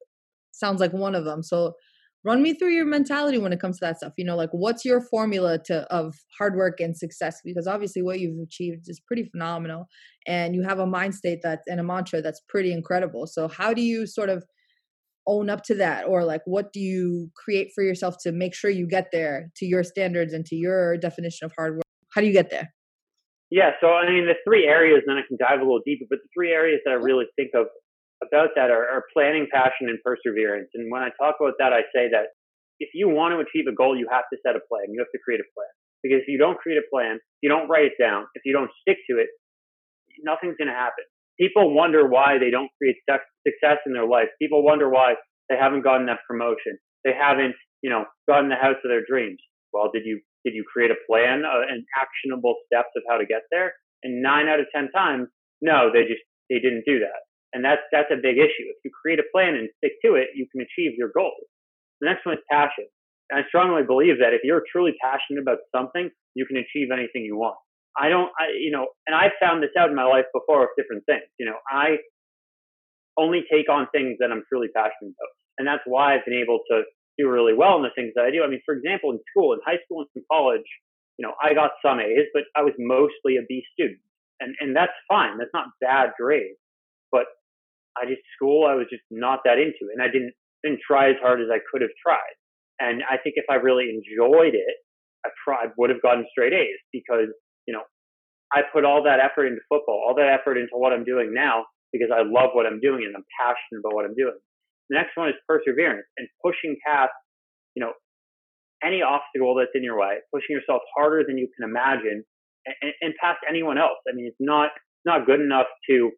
sounds 0.53 0.81
like 0.81 0.93
one 0.93 1.15
of 1.15 1.25
them. 1.25 1.43
So, 1.43 1.75
run 2.25 2.43
me 2.43 2.55
through 2.55 2.71
your 2.71 2.85
mentality 2.85 3.39
when 3.39 3.53
it 3.53 3.61
comes 3.61 3.79
to 3.79 3.85
that 3.85 3.97
stuff 3.97 4.13
you 4.17 4.25
know 4.25 4.37
like 4.37 4.51
what's 4.53 4.85
your 4.85 5.01
formula 5.01 5.59
to 5.59 5.83
of 5.93 6.15
hard 6.39 6.57
work 6.57 6.81
and 6.81 6.97
success 6.97 7.41
because 7.45 7.67
obviously 7.67 8.03
what 8.03 8.21
you've 8.21 8.39
achieved 8.43 8.89
is 8.89 9.01
pretty 9.01 9.25
phenomenal 9.25 9.87
and 10.27 10.55
you 10.55 10.63
have 10.63 10.79
a 10.79 10.87
mind 10.87 11.15
state 11.15 11.41
that's 11.43 11.67
and 11.67 11.81
a 11.81 11.83
mantra 11.83 12.21
that's 12.21 12.41
pretty 12.49 12.73
incredible 12.73 13.27
so 13.27 13.49
how 13.49 13.73
do 13.73 13.83
you 13.83 14.07
sort 14.07 14.29
of 14.29 14.45
own 15.27 15.51
up 15.51 15.63
to 15.65 15.75
that 15.75 16.07
or 16.07 16.25
like 16.25 16.43
what 16.45 16.73
do 16.73 16.81
you 16.81 17.31
create 17.37 17.69
for 17.75 17.85
yourself 17.85 18.17
to 18.21 18.33
make 18.33 18.55
sure 18.55 18.71
you 18.71 18.87
get 18.87 19.09
there 19.13 19.51
to 19.57 19.67
your 19.67 19.85
standards 19.85 20.33
and 20.33 20.45
to 20.47 20.57
your 20.57 20.97
definition 20.97 21.45
of 21.45 21.53
hard 21.57 21.75
work 21.75 21.85
how 22.15 22.21
do 22.21 22.27
you 22.27 22.33
get 22.33 22.51
there 22.51 22.73
yeah 23.51 23.71
so 23.81 23.89
i 23.89 24.09
mean 24.09 24.27
the 24.27 24.35
three 24.45 24.67
areas 24.67 25.03
and 25.07 25.17
then 25.17 25.23
i 25.23 25.27
can 25.27 25.37
dive 25.39 25.61
a 25.61 25.63
little 25.63 25.81
deeper 25.85 26.05
but 26.09 26.19
the 26.23 26.29
three 26.35 26.53
areas 26.53 26.81
that 26.85 26.93
i 26.93 26.95
really 26.95 27.27
think 27.37 27.51
of 27.55 27.67
about 28.23 28.51
that 28.57 28.71
are, 28.71 28.85
are 28.85 29.05
planning, 29.13 29.49
passion, 29.53 29.89
and 29.89 29.99
perseverance. 30.05 30.69
And 30.75 30.91
when 30.93 31.03
I 31.03 31.09
talk 31.17 31.37
about 31.41 31.55
that, 31.59 31.73
I 31.73 31.83
say 31.93 32.09
that 32.13 32.37
if 32.79 32.91
you 32.95 33.09
want 33.09 33.33
to 33.33 33.41
achieve 33.41 33.69
a 33.69 33.75
goal, 33.75 33.97
you 33.97 34.09
have 34.11 34.25
to 34.33 34.39
set 34.45 34.57
a 34.57 34.63
plan. 34.69 34.93
You 34.93 35.01
have 35.01 35.13
to 35.13 35.21
create 35.25 35.41
a 35.41 35.49
plan. 35.57 35.73
Because 36.03 36.25
if 36.25 36.29
you 36.29 36.39
don't 36.39 36.57
create 36.57 36.81
a 36.81 36.89
plan, 36.89 37.21
you 37.43 37.49
don't 37.49 37.69
write 37.69 37.85
it 37.93 37.97
down, 38.01 38.25
if 38.35 38.43
you 38.45 38.53
don't 38.53 38.71
stick 38.81 38.97
to 39.11 39.21
it, 39.21 39.29
nothing's 40.25 40.57
going 40.57 40.69
to 40.69 40.77
happen. 40.77 41.05
People 41.39 41.75
wonder 41.75 42.09
why 42.09 42.39
they 42.39 42.51
don't 42.51 42.69
create 42.81 42.97
success 43.47 43.79
in 43.87 43.93
their 43.93 44.07
life. 44.07 44.29
People 44.41 44.63
wonder 44.65 44.89
why 44.89 45.15
they 45.49 45.57
haven't 45.57 45.83
gotten 45.83 46.07
that 46.07 46.21
promotion. 46.29 46.79
they 47.05 47.13
haven't, 47.13 47.55
you 47.83 47.91
know, 47.91 48.05
gotten 48.29 48.49
the 48.49 48.57
house 48.57 48.77
of 48.85 48.91
their 48.91 49.05
dreams. 49.07 49.39
Well, 49.73 49.91
did 49.93 50.05
you 50.05 50.21
did 50.45 50.55
you 50.55 50.65
create 50.65 50.91
a 50.91 51.01
plan 51.09 51.45
uh, 51.45 51.63
and 51.69 51.85
actionable 51.97 52.55
steps 52.67 52.91
of 52.97 53.03
how 53.09 53.19
to 53.19 53.27
get 53.27 53.43
there? 53.51 53.73
And 54.03 54.23
nine 54.23 54.49
out 54.49 54.61
of 54.61 54.67
ten 54.75 54.91
times, 54.93 55.29
no, 55.61 55.91
they 55.93 56.03
just 56.03 56.23
they 56.49 56.59
didn't 56.59 56.85
do 56.87 56.99
that. 57.01 57.21
And 57.53 57.65
that's 57.65 57.83
that's 57.93 58.11
a 58.13 58.17
big 58.21 58.39
issue. 58.39 58.67
If 58.69 58.77
you 58.85 58.91
create 58.91 59.19
a 59.19 59.29
plan 59.33 59.55
and 59.55 59.69
stick 59.79 59.93
to 60.05 60.15
it, 60.15 60.29
you 60.35 60.47
can 60.51 60.61
achieve 60.61 60.97
your 60.97 61.11
goals. 61.15 61.45
The 62.01 62.09
next 62.09 62.25
one 62.25 62.37
is 62.37 62.45
passion. 62.51 62.87
And 63.31 63.39
I 63.39 63.47
strongly 63.49 63.83
believe 63.85 64.19
that 64.19 64.35
if 64.35 64.43
you're 64.43 64.63
truly 64.73 64.93
passionate 65.01 65.41
about 65.41 65.59
something, 65.75 66.11
you 66.35 66.47
can 66.47 66.57
achieve 66.57 66.89
anything 66.93 67.23
you 67.23 67.37
want. 67.37 67.57
I 67.97 68.09
don't, 68.09 68.31
I, 68.39 68.51
you 68.59 68.71
know, 68.71 68.87
and 69.07 69.15
I've 69.15 69.35
found 69.41 69.63
this 69.63 69.71
out 69.79 69.91
in 69.91 69.95
my 69.95 70.05
life 70.05 70.27
before 70.35 70.61
with 70.63 70.71
different 70.77 71.05
things. 71.07 71.27
You 71.39 71.47
know, 71.47 71.59
I 71.71 71.99
only 73.21 73.45
take 73.53 73.69
on 73.69 73.87
things 73.93 74.17
that 74.21 74.33
I'm 74.33 74.43
truly 74.49 74.69
passionate 74.73 75.13
about. 75.13 75.33
And 75.59 75.69
that's 75.69 75.85
why 75.85 76.15
I've 76.15 76.25
been 76.25 76.41
able 76.41 76.61
to 76.71 76.83
do 77.19 77.29
really 77.29 77.53
well 77.53 77.77
in 77.77 77.83
the 77.83 77.95
things 77.95 78.13
that 78.17 78.25
I 78.25 78.31
do. 78.31 78.43
I 78.43 78.49
mean, 78.49 78.65
for 78.65 78.75
example, 78.75 79.13
in 79.13 79.21
school, 79.29 79.53
in 79.53 79.61
high 79.65 79.79
school 79.85 80.01
and 80.01 80.09
in 80.17 80.25
college, 80.31 80.69
you 81.19 81.27
know, 81.27 81.35
I 81.37 81.53
got 81.53 81.77
some 81.85 82.01
A's, 82.01 82.33
but 82.33 82.45
I 82.57 82.63
was 82.63 82.73
mostly 82.79 83.37
a 83.37 83.45
B 83.47 83.63
student. 83.77 84.01
And, 84.41 84.57
and 84.61 84.75
that's 84.75 84.97
fine. 85.07 85.37
That's 85.37 85.53
not 85.53 85.69
bad 85.81 86.17
grades. 86.19 86.57
But 87.13 87.29
I 88.01 88.09
just, 88.09 88.25
school, 88.35 88.65
I 88.65 88.75
was 88.75 88.87
just 88.89 89.05
not 89.11 89.41
that 89.45 89.59
into. 89.61 89.93
And 89.93 90.01
I 90.01 90.09
didn't, 90.09 90.33
didn't 90.65 90.81
try 90.81 91.11
as 91.11 91.21
hard 91.21 91.41
as 91.41 91.53
I 91.53 91.61
could 91.71 91.83
have 91.83 91.93
tried. 92.01 92.37
And 92.81 93.03
I 93.05 93.21
think 93.21 93.37
if 93.37 93.45
I 93.51 93.61
really 93.61 93.93
enjoyed 93.93 94.57
it, 94.57 94.77
I 95.27 95.29
probably 95.45 95.77
would 95.77 95.91
have 95.91 96.01
gotten 96.01 96.25
straight 96.33 96.55
A's 96.55 96.81
because 96.91 97.29
you 97.71 97.75
know, 97.79 97.87
I 98.53 98.63
put 98.73 98.85
all 98.85 99.05
that 99.05 99.21
effort 99.23 99.47
into 99.47 99.61
football, 99.69 100.03
all 100.03 100.15
that 100.17 100.27
effort 100.27 100.59
into 100.59 100.75
what 100.75 100.93
I'm 100.93 101.05
doing 101.05 101.33
now 101.33 101.67
because 101.93 102.09
I 102.15 102.23
love 102.23 102.51
what 102.53 102.67
I'm 102.67 102.81
doing 102.81 103.05
and 103.05 103.15
I'm 103.17 103.27
passionate 103.39 103.81
about 103.83 103.95
what 103.95 104.05
I'm 104.05 104.15
doing. 104.15 104.39
The 104.89 104.97
next 104.97 105.17
one 105.17 105.29
is 105.29 105.35
perseverance 105.47 106.07
and 106.19 106.27
pushing 106.45 106.77
past, 106.87 107.15
you 107.75 107.83
know, 107.83 107.93
any 108.83 109.03
obstacle 109.03 109.55
that's 109.55 109.71
in 109.75 109.85
your 109.85 109.99
way, 109.99 110.19
pushing 110.33 110.57
yourself 110.57 110.83
harder 110.97 111.23
than 111.27 111.39
you 111.39 111.49
can 111.57 111.69
imagine 111.69 112.25
and, 112.67 112.93
and 113.01 113.15
past 113.21 113.39
anyone 113.49 113.79
else. 113.79 113.99
I 114.09 114.15
mean, 114.15 114.27
it's 114.27 114.41
not, 114.41 114.71
not 115.05 115.27
good 115.27 115.41
enough 115.41 115.67
to, 115.89 115.95
you 115.95 116.13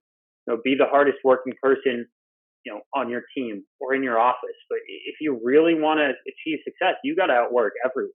know, 0.46 0.58
be 0.64 0.74
the 0.78 0.86
hardest 0.86 1.18
working 1.24 1.52
person, 1.62 2.06
you 2.64 2.72
know, 2.72 2.80
on 2.94 3.10
your 3.10 3.22
team 3.36 3.64
or 3.80 3.94
in 3.94 4.02
your 4.02 4.18
office. 4.18 4.56
But 4.70 4.78
if 4.86 5.16
you 5.20 5.40
really 5.42 5.74
want 5.74 5.98
to 5.98 6.10
achieve 6.10 6.60
success, 6.64 6.94
you 7.04 7.16
got 7.16 7.26
to 7.26 7.34
outwork 7.34 7.72
everyone. 7.84 8.12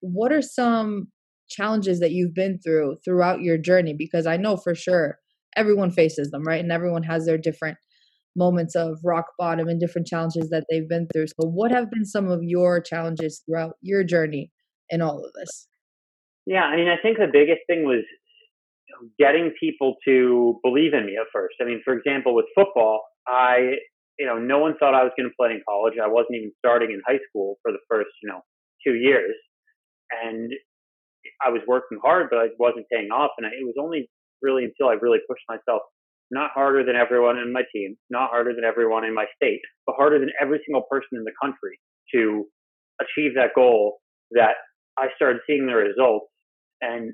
What 0.00 0.32
are 0.32 0.42
some 0.42 1.08
challenges 1.48 2.00
that 2.00 2.12
you've 2.12 2.34
been 2.34 2.58
through 2.58 2.96
throughout 3.04 3.42
your 3.42 3.58
journey 3.58 3.92
because 3.92 4.26
I 4.26 4.36
know 4.36 4.56
for 4.56 4.74
sure 4.74 5.18
everyone 5.56 5.90
faces 5.90 6.30
them, 6.30 6.44
right? 6.44 6.60
And 6.60 6.72
everyone 6.72 7.02
has 7.04 7.26
their 7.26 7.38
different 7.38 7.76
moments 8.36 8.74
of 8.74 8.98
rock 9.04 9.26
bottom 9.38 9.68
and 9.68 9.80
different 9.80 10.06
challenges 10.06 10.50
that 10.50 10.64
they've 10.70 10.88
been 10.88 11.08
through. 11.12 11.26
So, 11.26 11.48
what 11.48 11.72
have 11.72 11.90
been 11.90 12.04
some 12.04 12.30
of 12.30 12.40
your 12.42 12.80
challenges 12.80 13.42
throughout 13.44 13.74
your 13.80 14.04
journey 14.04 14.50
in 14.88 15.02
all 15.02 15.24
of 15.24 15.32
this? 15.38 15.68
Yeah, 16.46 16.62
I 16.62 16.76
mean, 16.76 16.88
I 16.88 16.96
think 17.00 17.18
the 17.18 17.28
biggest 17.30 17.60
thing 17.66 17.84
was 17.84 18.04
getting 19.18 19.52
people 19.58 19.96
to 20.04 20.58
believe 20.62 20.94
in 20.94 21.06
me 21.06 21.16
at 21.20 21.26
first. 21.32 21.54
I 21.60 21.64
mean, 21.64 21.80
for 21.84 21.94
example, 21.94 22.34
with 22.34 22.46
football, 22.54 23.00
I, 23.26 23.76
you 24.18 24.26
know, 24.26 24.38
no 24.38 24.58
one 24.58 24.74
thought 24.78 24.94
I 24.94 25.02
was 25.02 25.12
going 25.16 25.28
to 25.28 25.34
play 25.38 25.50
in 25.50 25.62
college. 25.68 25.94
I 26.02 26.08
wasn't 26.08 26.36
even 26.36 26.52
starting 26.58 26.90
in 26.90 27.00
high 27.06 27.20
school 27.28 27.56
for 27.62 27.72
the 27.72 27.78
first, 27.88 28.10
you 28.22 28.28
know, 28.28 28.40
two 28.86 28.94
years. 28.94 29.34
And 30.22 30.50
I 31.44 31.50
was 31.50 31.62
working 31.66 31.98
hard, 32.02 32.28
but 32.30 32.38
I 32.38 32.46
wasn't 32.58 32.86
paying 32.92 33.08
off. 33.08 33.30
And 33.38 33.46
I, 33.46 33.50
it 33.50 33.64
was 33.64 33.76
only 33.80 34.10
really 34.42 34.64
until 34.64 34.88
I 34.88 34.94
really 35.00 35.18
pushed 35.28 35.44
myself, 35.48 35.82
not 36.30 36.50
harder 36.54 36.84
than 36.84 36.96
everyone 36.96 37.38
in 37.38 37.52
my 37.52 37.62
team, 37.74 37.96
not 38.08 38.30
harder 38.30 38.54
than 38.54 38.64
everyone 38.64 39.04
in 39.04 39.14
my 39.14 39.26
state, 39.36 39.60
but 39.86 39.96
harder 39.96 40.18
than 40.18 40.30
every 40.40 40.60
single 40.66 40.82
person 40.90 41.18
in 41.18 41.24
the 41.24 41.32
country 41.42 41.78
to 42.14 42.46
achieve 43.00 43.34
that 43.34 43.54
goal 43.54 43.98
that 44.32 44.54
I 44.98 45.08
started 45.16 45.40
seeing 45.46 45.66
the 45.66 45.74
results. 45.74 46.26
And, 46.80 47.12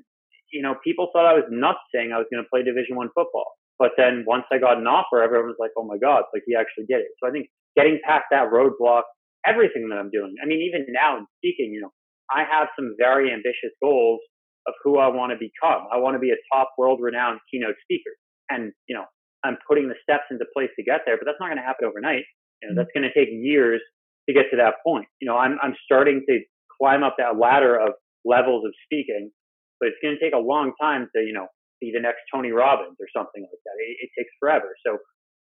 you 0.51 0.61
know, 0.61 0.75
people 0.83 1.09
thought 1.11 1.25
I 1.25 1.33
was 1.33 1.45
nuts 1.49 1.79
saying 1.93 2.11
I 2.11 2.17
was 2.17 2.27
going 2.31 2.43
to 2.43 2.49
play 2.49 2.63
Division 2.63 2.95
One 2.95 3.09
football. 3.15 3.57
But 3.79 3.91
then 3.97 4.23
once 4.25 4.45
I 4.51 4.57
got 4.57 4.77
an 4.77 4.87
offer, 4.87 5.21
everyone 5.21 5.47
was 5.47 5.59
like, 5.59 5.71
oh 5.77 5.85
my 5.85 5.97
God, 5.97 6.23
like 6.33 6.43
he 6.45 6.55
actually 6.55 6.85
did 6.89 7.01
it. 7.01 7.13
So 7.21 7.29
I 7.29 7.31
think 7.31 7.47
getting 7.75 7.99
past 8.03 8.25
that 8.31 8.49
roadblock, 8.49 9.03
everything 9.45 9.89
that 9.89 9.97
I'm 9.97 10.09
doing, 10.09 10.33
I 10.41 10.47
mean, 10.47 10.61
even 10.61 10.85
now 10.89 11.17
in 11.17 11.25
speaking, 11.37 11.73
you 11.73 11.81
know, 11.81 11.93
I 12.29 12.43
have 12.43 12.67
some 12.75 12.95
very 12.97 13.31
ambitious 13.31 13.71
goals 13.81 14.19
of 14.67 14.73
who 14.83 14.99
I 14.99 15.07
want 15.07 15.31
to 15.31 15.37
become. 15.39 15.87
I 15.93 15.97
want 15.97 16.15
to 16.15 16.19
be 16.19 16.31
a 16.31 16.39
top 16.53 16.71
world 16.77 16.99
renowned 17.01 17.39
keynote 17.49 17.75
speaker. 17.83 18.11
And, 18.49 18.73
you 18.87 18.95
know, 18.95 19.05
I'm 19.43 19.57
putting 19.67 19.87
the 19.87 19.95
steps 20.03 20.25
into 20.31 20.45
place 20.53 20.69
to 20.77 20.83
get 20.83 21.01
there, 21.05 21.17
but 21.17 21.25
that's 21.25 21.37
not 21.39 21.47
going 21.47 21.57
to 21.57 21.63
happen 21.63 21.87
overnight. 21.87 22.25
You 22.61 22.67
know, 22.67 22.71
mm-hmm. 22.71 22.77
that's 22.77 22.91
going 22.93 23.07
to 23.07 23.13
take 23.13 23.29
years 23.31 23.81
to 24.27 24.33
get 24.33 24.51
to 24.51 24.57
that 24.57 24.75
point. 24.85 25.05
You 25.21 25.27
know, 25.29 25.37
I'm, 25.37 25.57
I'm 25.61 25.75
starting 25.85 26.23
to 26.27 26.39
climb 26.81 27.03
up 27.03 27.15
that 27.17 27.39
ladder 27.39 27.79
of 27.79 27.93
levels 28.25 28.65
of 28.65 28.73
speaking, 28.83 29.31
but 29.79 29.87
it's 29.87 29.97
going 30.03 30.17
to 30.17 30.21
take 30.23 30.33
a 30.33 30.41
long 30.41 30.73
time 30.81 31.07
to, 31.15 31.21
you 31.21 31.33
know, 31.33 31.47
be 31.79 31.91
the 31.93 32.01
next 32.01 32.25
Tony 32.33 32.51
Robbins 32.51 32.97
or 32.99 33.07
something 33.15 33.43
like 33.43 33.61
that. 33.63 33.75
It, 33.79 33.95
it 34.03 34.09
takes 34.17 34.31
forever. 34.39 34.75
So 34.85 34.97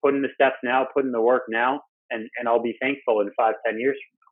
putting 0.03 0.21
the 0.21 0.33
steps 0.33 0.55
now, 0.63 0.87
putting 0.95 1.11
the 1.11 1.21
work 1.21 1.43
now, 1.49 1.81
and, 2.09 2.27
and 2.39 2.47
I'll 2.47 2.63
be 2.63 2.75
thankful 2.81 3.21
in 3.21 3.29
five, 3.37 3.55
ten 3.65 3.77
years 3.77 3.97
from 3.99 4.17
now. 4.17 4.31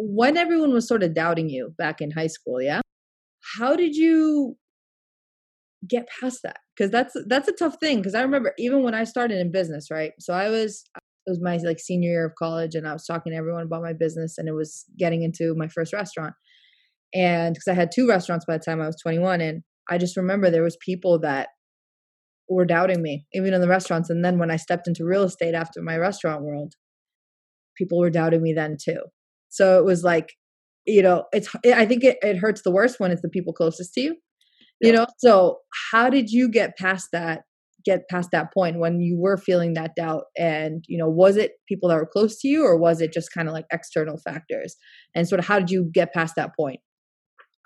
when 0.00 0.36
everyone 0.36 0.72
was 0.72 0.88
sort 0.88 1.02
of 1.02 1.14
doubting 1.14 1.48
you 1.48 1.74
back 1.76 2.00
in 2.00 2.10
high 2.10 2.26
school, 2.26 2.60
yeah, 2.62 2.80
how 3.58 3.76
did 3.76 3.94
you 3.96 4.56
get 5.88 6.08
past 6.20 6.40
that? 6.44 6.58
Because 6.76 6.90
that's 6.90 7.16
that's 7.26 7.48
a 7.48 7.52
tough 7.52 7.76
thing. 7.80 7.98
Because 7.98 8.14
I 8.14 8.22
remember 8.22 8.52
even 8.58 8.82
when 8.82 8.94
I 8.94 9.04
started 9.04 9.38
in 9.38 9.52
business, 9.52 9.90
right? 9.90 10.12
So 10.18 10.34
I 10.34 10.48
was 10.48 10.84
it 11.26 11.30
was 11.30 11.40
my 11.42 11.56
like 11.58 11.78
senior 11.78 12.10
year 12.10 12.26
of 12.26 12.34
college, 12.36 12.74
and 12.74 12.86
I 12.86 12.92
was 12.92 13.06
talking 13.06 13.32
to 13.32 13.38
everyone 13.38 13.62
about 13.62 13.82
my 13.82 13.92
business, 13.92 14.38
and 14.38 14.48
it 14.48 14.54
was 14.54 14.84
getting 14.98 15.22
into 15.22 15.54
my 15.56 15.68
first 15.68 15.92
restaurant. 15.92 16.34
And 17.14 17.54
because 17.54 17.68
I 17.68 17.74
had 17.74 17.90
two 17.92 18.08
restaurants 18.08 18.44
by 18.46 18.56
the 18.56 18.64
time 18.64 18.80
I 18.80 18.86
was 18.86 19.00
21, 19.02 19.40
and 19.40 19.62
I 19.88 19.98
just 19.98 20.16
remember 20.16 20.50
there 20.50 20.62
was 20.62 20.78
people 20.84 21.18
that 21.20 21.48
were 22.48 22.64
doubting 22.64 23.02
me, 23.02 23.26
even 23.32 23.54
in 23.54 23.60
the 23.60 23.68
restaurants. 23.68 24.10
And 24.10 24.24
then 24.24 24.38
when 24.38 24.50
I 24.50 24.56
stepped 24.56 24.88
into 24.88 25.04
real 25.04 25.22
estate 25.22 25.54
after 25.54 25.80
my 25.80 25.96
restaurant 25.96 26.42
world, 26.42 26.74
people 27.76 27.98
were 27.98 28.10
doubting 28.10 28.42
me 28.42 28.52
then 28.52 28.76
too. 28.82 29.00
So 29.48 29.78
it 29.78 29.84
was 29.84 30.02
like, 30.04 30.34
you 30.86 31.02
know, 31.02 31.24
it's, 31.32 31.48
I 31.66 31.86
think 31.86 32.04
it, 32.04 32.18
it 32.22 32.36
hurts 32.36 32.62
the 32.62 32.70
worst 32.70 33.00
when 33.00 33.10
it's 33.10 33.22
the 33.22 33.28
people 33.28 33.52
closest 33.52 33.94
to 33.94 34.00
you, 34.00 34.16
yeah. 34.80 34.88
you 34.88 34.92
know? 34.96 35.06
So 35.18 35.58
how 35.90 36.10
did 36.10 36.30
you 36.30 36.48
get 36.48 36.76
past 36.76 37.08
that, 37.12 37.42
get 37.84 38.08
past 38.10 38.30
that 38.32 38.52
point 38.52 38.78
when 38.78 39.00
you 39.00 39.18
were 39.18 39.36
feeling 39.36 39.74
that 39.74 39.94
doubt? 39.96 40.24
And, 40.36 40.84
you 40.88 40.98
know, 40.98 41.08
was 41.08 41.36
it 41.36 41.52
people 41.68 41.88
that 41.88 41.96
were 41.96 42.08
close 42.10 42.38
to 42.40 42.48
you 42.48 42.64
or 42.64 42.78
was 42.78 43.00
it 43.00 43.12
just 43.12 43.32
kind 43.32 43.48
of 43.48 43.54
like 43.54 43.66
external 43.72 44.18
factors? 44.18 44.76
And 45.14 45.28
sort 45.28 45.38
of 45.38 45.46
how 45.46 45.58
did 45.58 45.70
you 45.70 45.90
get 45.92 46.12
past 46.12 46.34
that 46.36 46.56
point? 46.56 46.80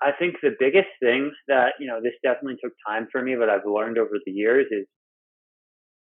I 0.01 0.11
think 0.17 0.35
the 0.41 0.51
biggest 0.59 0.89
thing 1.01 1.31
that, 1.47 1.73
you 1.79 1.87
know, 1.87 1.99
this 2.03 2.13
definitely 2.21 2.57
took 2.63 2.73
time 2.87 3.07
for 3.11 3.21
me, 3.21 3.35
but 3.39 3.49
I've 3.49 3.65
learned 3.65 3.97
over 3.97 4.11
the 4.25 4.31
years 4.31 4.67
is 4.69 4.85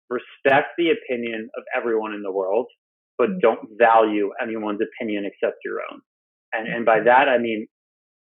respect 0.10 0.70
the 0.78 0.92
opinion 0.92 1.50
of 1.58 1.64
everyone 1.76 2.14
in 2.14 2.22
the 2.22 2.32
world 2.32 2.68
but 3.18 3.30
mm. 3.30 3.42
don't 3.42 3.60
value 3.78 4.32
anyone's 4.42 4.80
opinion 4.82 5.26
except 5.26 5.58
your 5.64 5.80
own. 5.92 6.02
And, 6.58 6.68
and 6.68 6.86
by 6.86 7.02
that, 7.02 7.28
I 7.30 7.38
mean, 7.38 7.68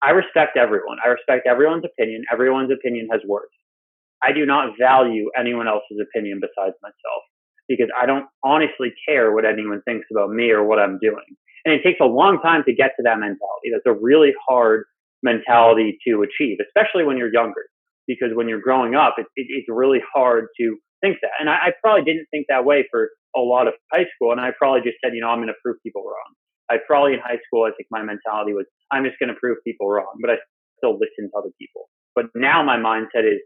I 0.01 0.11
respect 0.11 0.57
everyone. 0.57 0.97
I 1.03 1.09
respect 1.09 1.47
everyone's 1.47 1.85
opinion. 1.85 2.23
Everyone's 2.31 2.71
opinion 2.71 3.07
has 3.11 3.21
worth. 3.27 3.49
I 4.21 4.31
do 4.31 4.45
not 4.45 4.73
value 4.79 5.29
anyone 5.37 5.67
else's 5.67 5.99
opinion 6.01 6.39
besides 6.41 6.75
myself 6.81 7.23
because 7.67 7.87
I 7.97 8.05
don't 8.05 8.25
honestly 8.43 8.93
care 9.07 9.31
what 9.33 9.45
anyone 9.45 9.81
thinks 9.85 10.07
about 10.11 10.29
me 10.31 10.51
or 10.51 10.63
what 10.63 10.79
I'm 10.79 10.99
doing. 11.01 11.25
And 11.65 11.73
it 11.73 11.83
takes 11.83 11.99
a 12.01 12.05
long 12.05 12.39
time 12.41 12.63
to 12.65 12.73
get 12.73 12.91
to 12.97 13.03
that 13.03 13.19
mentality. 13.19 13.71
That's 13.71 13.85
a 13.85 13.97
really 13.99 14.33
hard 14.47 14.85
mentality 15.23 15.97
to 16.07 16.23
achieve, 16.23 16.57
especially 16.59 17.05
when 17.05 17.17
you're 17.17 17.33
younger, 17.33 17.63
because 18.07 18.29
when 18.33 18.49
you're 18.49 18.61
growing 18.61 18.95
up, 18.95 19.15
it, 19.17 19.25
it, 19.35 19.47
it's 19.49 19.67
really 19.69 20.01
hard 20.13 20.47
to 20.59 20.77
think 21.01 21.17
that. 21.21 21.31
And 21.39 21.49
I, 21.49 21.53
I 21.53 21.69
probably 21.81 22.03
didn't 22.03 22.27
think 22.31 22.47
that 22.49 22.65
way 22.65 22.85
for 22.91 23.09
a 23.35 23.39
lot 23.39 23.67
of 23.67 23.73
high 23.93 24.05
school, 24.15 24.31
and 24.31 24.41
I 24.41 24.51
probably 24.57 24.81
just 24.81 24.97
said, 25.03 25.13
you 25.15 25.21
know, 25.21 25.29
I'm 25.29 25.39
going 25.39 25.47
to 25.47 25.59
prove 25.63 25.77
people 25.83 26.03
wrong. 26.03 26.33
I 26.73 26.81
probably 26.89 27.13
in 27.13 27.21
high 27.21 27.37
school, 27.45 27.69
I 27.69 27.71
think 27.77 27.87
my 27.93 28.01
mentality 28.01 28.53
was, 28.57 28.65
I'm 28.91 29.05
just 29.05 29.21
going 29.21 29.29
to 29.29 29.37
prove 29.37 29.61
people 29.61 29.85
wrong, 29.89 30.17
but 30.21 30.33
I 30.33 30.37
still 30.81 30.97
listen 30.97 31.29
to 31.29 31.37
other 31.37 31.53
people. 31.61 31.85
But 32.17 32.33
now 32.33 32.65
my 32.65 32.77
mindset 32.77 33.29
is, 33.29 33.39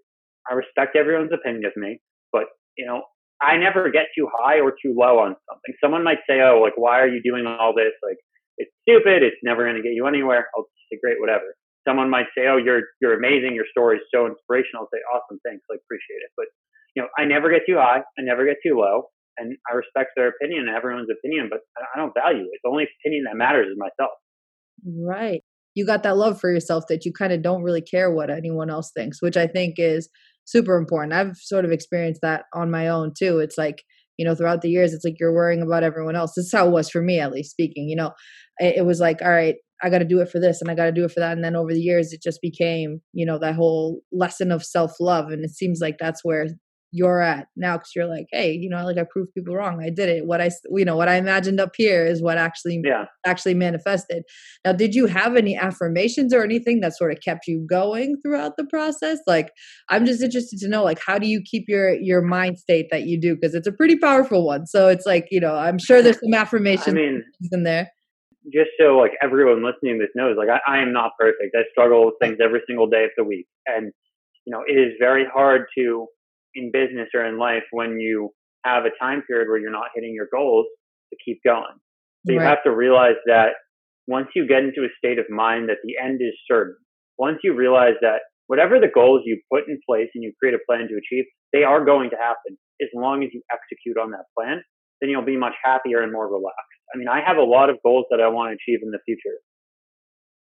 I 0.50 0.56
respect 0.56 0.96
everyone's 0.96 1.36
opinion 1.36 1.66
of 1.68 1.76
me, 1.76 2.00
but 2.32 2.48
you 2.78 2.86
know, 2.86 3.04
I 3.42 3.58
never 3.58 3.92
get 3.92 4.08
too 4.18 4.30
high 4.32 4.60
or 4.62 4.72
too 4.72 4.96
low 4.98 5.20
on 5.20 5.36
something. 5.50 5.74
Someone 5.84 6.04
might 6.04 6.24
say, 6.30 6.42
oh, 6.42 6.62
like, 6.64 6.74
why 6.78 7.00
are 7.02 7.08
you 7.08 7.22
doing 7.22 7.46
all 7.46 7.74
this? 7.76 7.94
Like, 8.02 8.18
it's 8.58 8.72
stupid. 8.82 9.22
It's 9.22 9.38
never 9.44 9.64
going 9.64 9.76
to 9.76 9.84
get 9.84 9.94
you 9.94 10.08
anywhere. 10.08 10.48
Oh, 10.58 10.66
I'll 10.66 10.88
say, 10.90 10.98
great, 11.02 11.20
whatever. 11.20 11.54
Someone 11.88 12.10
might 12.10 12.26
say, 12.36 12.48
oh, 12.48 12.58
you're, 12.58 12.82
you're 13.02 13.14
amazing. 13.14 13.54
Your 13.54 13.70
story 13.70 13.98
is 13.98 14.04
so 14.14 14.26
inspirational. 14.26 14.86
I'll 14.86 14.94
say, 14.94 15.02
awesome. 15.14 15.40
Thanks. 15.46 15.62
Like, 15.70 15.80
appreciate 15.86 16.26
it. 16.26 16.32
But, 16.36 16.48
you 16.96 17.04
know, 17.04 17.10
I 17.18 17.26
never 17.26 17.50
get 17.50 17.62
too 17.68 17.78
high. 17.78 18.02
I 18.02 18.22
never 18.22 18.46
get 18.46 18.58
too 18.66 18.80
low 18.80 19.10
and 19.38 19.56
I 19.70 19.75
respect 19.75 20.12
their 20.15 20.29
opinion, 20.29 20.67
and 20.67 20.75
everyone's 20.75 21.10
opinion, 21.12 21.50
but 21.50 21.60
I 21.77 22.00
don't 22.00 22.13
value 22.13 22.44
it. 22.44 22.60
The 22.63 22.70
only 22.70 22.86
opinion 23.01 23.25
that 23.25 23.38
matters 23.38 23.67
is 23.67 23.77
myself. 23.77 24.13
Right. 24.86 25.41
You 25.75 25.86
got 25.86 26.03
that 26.03 26.17
love 26.17 26.39
for 26.39 26.51
yourself 26.51 26.86
that 26.89 27.06
you 27.06 27.13
kind 27.13 27.32
of 27.32 27.41
don't 27.41 27.63
really 27.63 27.82
care 27.82 28.12
what 28.12 28.29
anyone 28.29 28.70
else 28.70 28.91
thinks, 28.96 29.22
which 29.22 29.38
I 29.38 29.48
think 29.48 29.75
is 29.77 30.10
super 30.46 30.77
important. 30.77 31.13
I've 31.13 31.38
sort 31.38 31.65
of 31.65 31.72
experienced 31.72 32.22
that 32.22 32.46
on 32.53 32.72
my 32.72 32.88
own 32.88 33.13
too. 33.17 33.39
It's 33.39 33.58
like 33.58 33.84
you 34.17 34.25
know 34.25 34.36
throughout 34.36 34.62
the 34.62 34.70
years 34.70 34.94
it's 34.94 35.06
like 35.06 35.20
you're 35.20 35.34
worrying 35.34 35.62
about 35.62 35.84
everyone 35.84 36.15
else 36.15 36.34
this 36.36 36.46
is 36.46 36.51
how 36.51 36.67
it 36.67 36.72
was 36.72 36.89
for 36.89 37.01
me 37.01 37.20
at 37.20 37.32
least 37.32 37.51
speaking 37.51 37.88
you 37.88 37.96
know 37.96 38.12
it, 38.58 38.77
it 38.77 38.86
was 38.86 39.00
like 39.00 39.22
all 39.22 39.32
right 39.32 39.56
i 39.82 39.89
got 39.89 40.00
to 40.00 40.06
do 40.06 40.20
it 40.20 40.29
for 40.29 40.39
this 40.39 40.60
and 40.60 40.70
i 40.70 40.75
got 40.75 40.86
to 40.86 40.91
do 40.91 41.06
it 41.06 41.12
for 41.12 41.20
that 41.20 41.34
and 41.34 41.44
then 41.44 41.56
over 41.56 41.74
the 41.74 41.79
years 41.79 42.12
it 42.12 42.22
just 42.22 42.41
became 42.41 43.00
you 43.13 43.25
know 43.25 43.39
that 43.39 43.56
whole 43.56 44.01
lesson 44.12 44.51
of 44.51 44.65
self-love 44.65 45.29
and 45.29 45.46
it 45.46 45.51
seems 45.51 45.79
like 45.82 45.98
that's 46.00 46.25
where 46.25 46.48
you're 46.98 47.22
at 47.22 47.48
now 47.56 47.77
because 47.77 47.92
you're 47.96 48.08
like 48.08 48.25
hey 48.32 48.51
you 48.51 48.70
know 48.70 48.84
like 48.84 48.98
i 48.98 49.06
proved 49.10 49.34
people 49.34 49.56
wrong 49.56 49.82
i 49.82 49.89
did 49.89 50.10
it. 50.10 50.25
What 50.25 50.42
i 50.42 50.50
you 50.72 50.86
know 50.86 50.96
what 50.96 51.08
i 51.08 51.16
imagined 51.16 51.60
up 51.60 51.72
here 51.75 52.06
is 52.06 52.22
what 52.22 52.38
actually 52.38 52.82
yeah. 52.84 53.06
actually 53.25 53.54
manifested. 53.54 54.24
Now 54.66 54.74
did 54.74 54.96
you 54.96 55.06
have 55.06 55.36
any 55.36 55.56
affirmations 55.56 56.34
or 56.34 56.44
anything 56.44 56.80
that 56.82 56.98
sort 56.98 57.12
of 57.12 57.20
kept 57.24 57.48
you 57.48 57.66
going 57.70 58.18
throughout 58.22 58.58
the 58.58 58.66
process? 58.66 59.20
Like 59.27 59.51
i'm 59.89 60.06
just 60.06 60.22
interested 60.22 60.60
to 60.60 60.68
know 60.68 60.84
like 60.84 61.00
how 61.06 61.18
do 61.18 61.27
you 61.27 61.42
keep 61.46 61.66
your 61.68 61.94
your 61.94 62.22
mind 62.22 62.58
state 62.60 62.88
that 62.92 63.04
you 63.04 63.20
do? 63.20 63.36
Because 63.36 63.54
it's 63.56 63.68
a 63.68 63.72
pretty 63.72 63.98
powerful 63.98 64.46
one. 64.46 64.66
So 64.66 64.88
it's 64.88 65.06
like 65.06 65.27
you 65.32 65.39
know 65.39 65.56
i'm 65.56 65.77
sure 65.80 66.01
there's 66.01 66.20
some 66.20 66.34
affirmations 66.44 66.88
i 66.88 66.92
mean 66.92 67.24
in 67.51 67.63
there. 67.63 67.89
just 68.54 68.72
so 68.80 68.98
like 68.98 69.12
everyone 69.22 69.63
listening 69.63 70.00
to 70.00 70.06
this 70.06 70.12
knows 70.16 70.38
like 70.38 70.50
I, 70.50 70.77
I 70.77 70.82
am 70.82 70.94
not 70.94 71.12
perfect. 71.20 71.56
I 71.56 71.62
struggle 71.72 72.06
with 72.06 72.16
things 72.22 72.38
every 72.44 72.62
single 72.68 72.88
day 72.88 73.06
of 73.06 73.12
the 73.18 73.24
week. 73.24 73.48
And 73.66 73.92
you 74.46 74.51
know 74.51 74.63
it 74.66 74.74
is 74.74 74.94
very 75.00 75.25
hard 75.32 75.66
to 75.77 76.08
in 76.58 76.72
business 76.72 77.10
or 77.14 77.26
in 77.26 77.38
life 77.38 77.64
when 77.72 78.00
you 78.00 78.32
have 78.66 78.84
a 78.86 78.92
time 79.00 79.22
period 79.28 79.48
where 79.48 79.60
you're 79.60 79.72
not 79.72 79.90
hitting 79.96 80.14
your 80.14 80.28
goals 80.34 80.66
to 81.12 81.18
keep 81.24 81.40
going. 81.46 81.78
So 82.26 82.34
you 82.34 82.40
have 82.42 82.64
to 82.66 82.76
realize 82.76 83.16
that 83.28 83.52
once 84.08 84.28
you 84.36 84.46
get 84.48 84.64
into 84.64 84.84
a 84.84 84.92
state 84.98 85.20
of 85.20 85.26
mind 85.30 85.70
that 85.70 85.78
the 85.84 85.96
end 86.04 86.20
is 86.22 86.34
certain, 86.50 86.76
once 87.18 87.38
you 87.44 87.54
realize 87.56 87.96
that 88.02 88.28
whatever 88.48 88.80
the 88.80 88.92
goals 88.94 89.22
you 89.26 89.40
put 89.52 89.70
in 89.70 89.80
place 89.88 90.10
and 90.14 90.24
you 90.24 90.34
create 90.42 90.56
a 90.56 90.60
plan 90.68 90.88
to 90.90 90.96
achieve, 90.96 91.26
they 91.54 91.64
are 91.64 91.86
going 91.86 92.10
to 92.10 92.18
happen 92.18 92.58
as 92.82 92.90
long 92.94 93.24
as 93.24 93.30
you 93.32 93.42
execute 93.52 93.98
on 93.98 94.12
that 94.12 94.26
plan, 94.38 94.62
then 95.00 95.10
you'll 95.10 95.26
be 95.26 95.38
much 95.38 95.54
happier 95.64 96.02
and 96.02 96.12
more 96.12 96.28
relaxed. 96.28 96.82
I 96.94 96.98
mean, 96.98 97.08
I 97.08 97.22
have 97.26 97.38
a 97.38 97.44
lot 97.44 97.70
of 97.70 97.78
goals 97.84 98.06
that 98.12 98.20
I 98.20 98.28
want 98.28 98.52
to 98.52 98.56
achieve 98.56 98.80
in 98.84 98.92
the 98.92 99.00
future, 99.06 99.40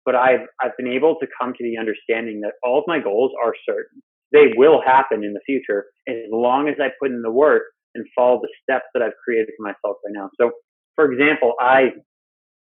but 0.06 0.16
I've, 0.16 0.48
I've 0.62 0.78
been 0.78 0.88
able 0.88 1.18
to 1.20 1.28
come 1.40 1.54
to 1.54 1.64
the 1.64 1.78
understanding 1.78 2.42
that 2.42 2.54
all 2.64 2.80
of 2.80 2.86
my 2.88 3.00
goals 3.00 3.32
are 3.44 3.54
certain 3.68 4.02
they 4.32 4.54
will 4.56 4.82
happen 4.86 5.24
in 5.24 5.34
the 5.34 5.42
future 5.46 5.86
as 6.08 6.16
long 6.32 6.68
as 6.68 6.76
I 6.80 6.90
put 7.00 7.12
in 7.12 7.22
the 7.22 7.32
work 7.32 7.64
and 7.94 8.06
follow 8.16 8.42
the 8.42 8.50
steps 8.62 8.86
that 8.94 9.02
I've 9.02 9.16
created 9.24 9.50
for 9.58 9.64
myself 9.64 9.98
right 10.06 10.14
now. 10.14 10.30
So, 10.40 10.52
for 10.96 11.12
example, 11.12 11.54
I 11.60 11.92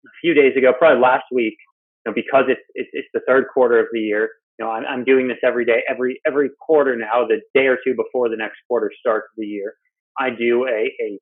a 0.05 0.15
few 0.21 0.35
days 0.35 0.57
ago, 0.57 0.73
probably 0.79 1.01
last 1.01 1.25
week, 1.33 1.57
you 2.05 2.11
know, 2.11 2.15
because 2.15 2.45
it's 2.49 2.61
it's, 2.75 2.91
it's 2.93 3.09
the 3.15 3.21
third 3.27 3.47
quarter 3.53 3.79
of 3.79 3.87
the 3.93 4.01
year. 4.01 4.31
You 4.59 4.67
know, 4.67 4.71
I'm, 4.73 4.85
I'm 4.87 5.05
doing 5.05 5.29
this 5.29 5.39
every 5.45 5.65
day, 5.65 5.83
every 5.89 6.21
every 6.27 6.51
quarter 6.61 6.97
now. 6.97 7.27
The 7.27 7.41
day 7.55 7.67
or 7.67 7.79
two 7.85 7.95
before 7.95 8.29
the 8.29 8.37
next 8.37 8.57
quarter 8.69 8.91
starts 9.01 9.27
of 9.27 9.39
the 9.39 9.47
year, 9.47 9.75
I 10.19 10.31
do 10.31 10.67
a 10.67 10.93
a 11.01 11.19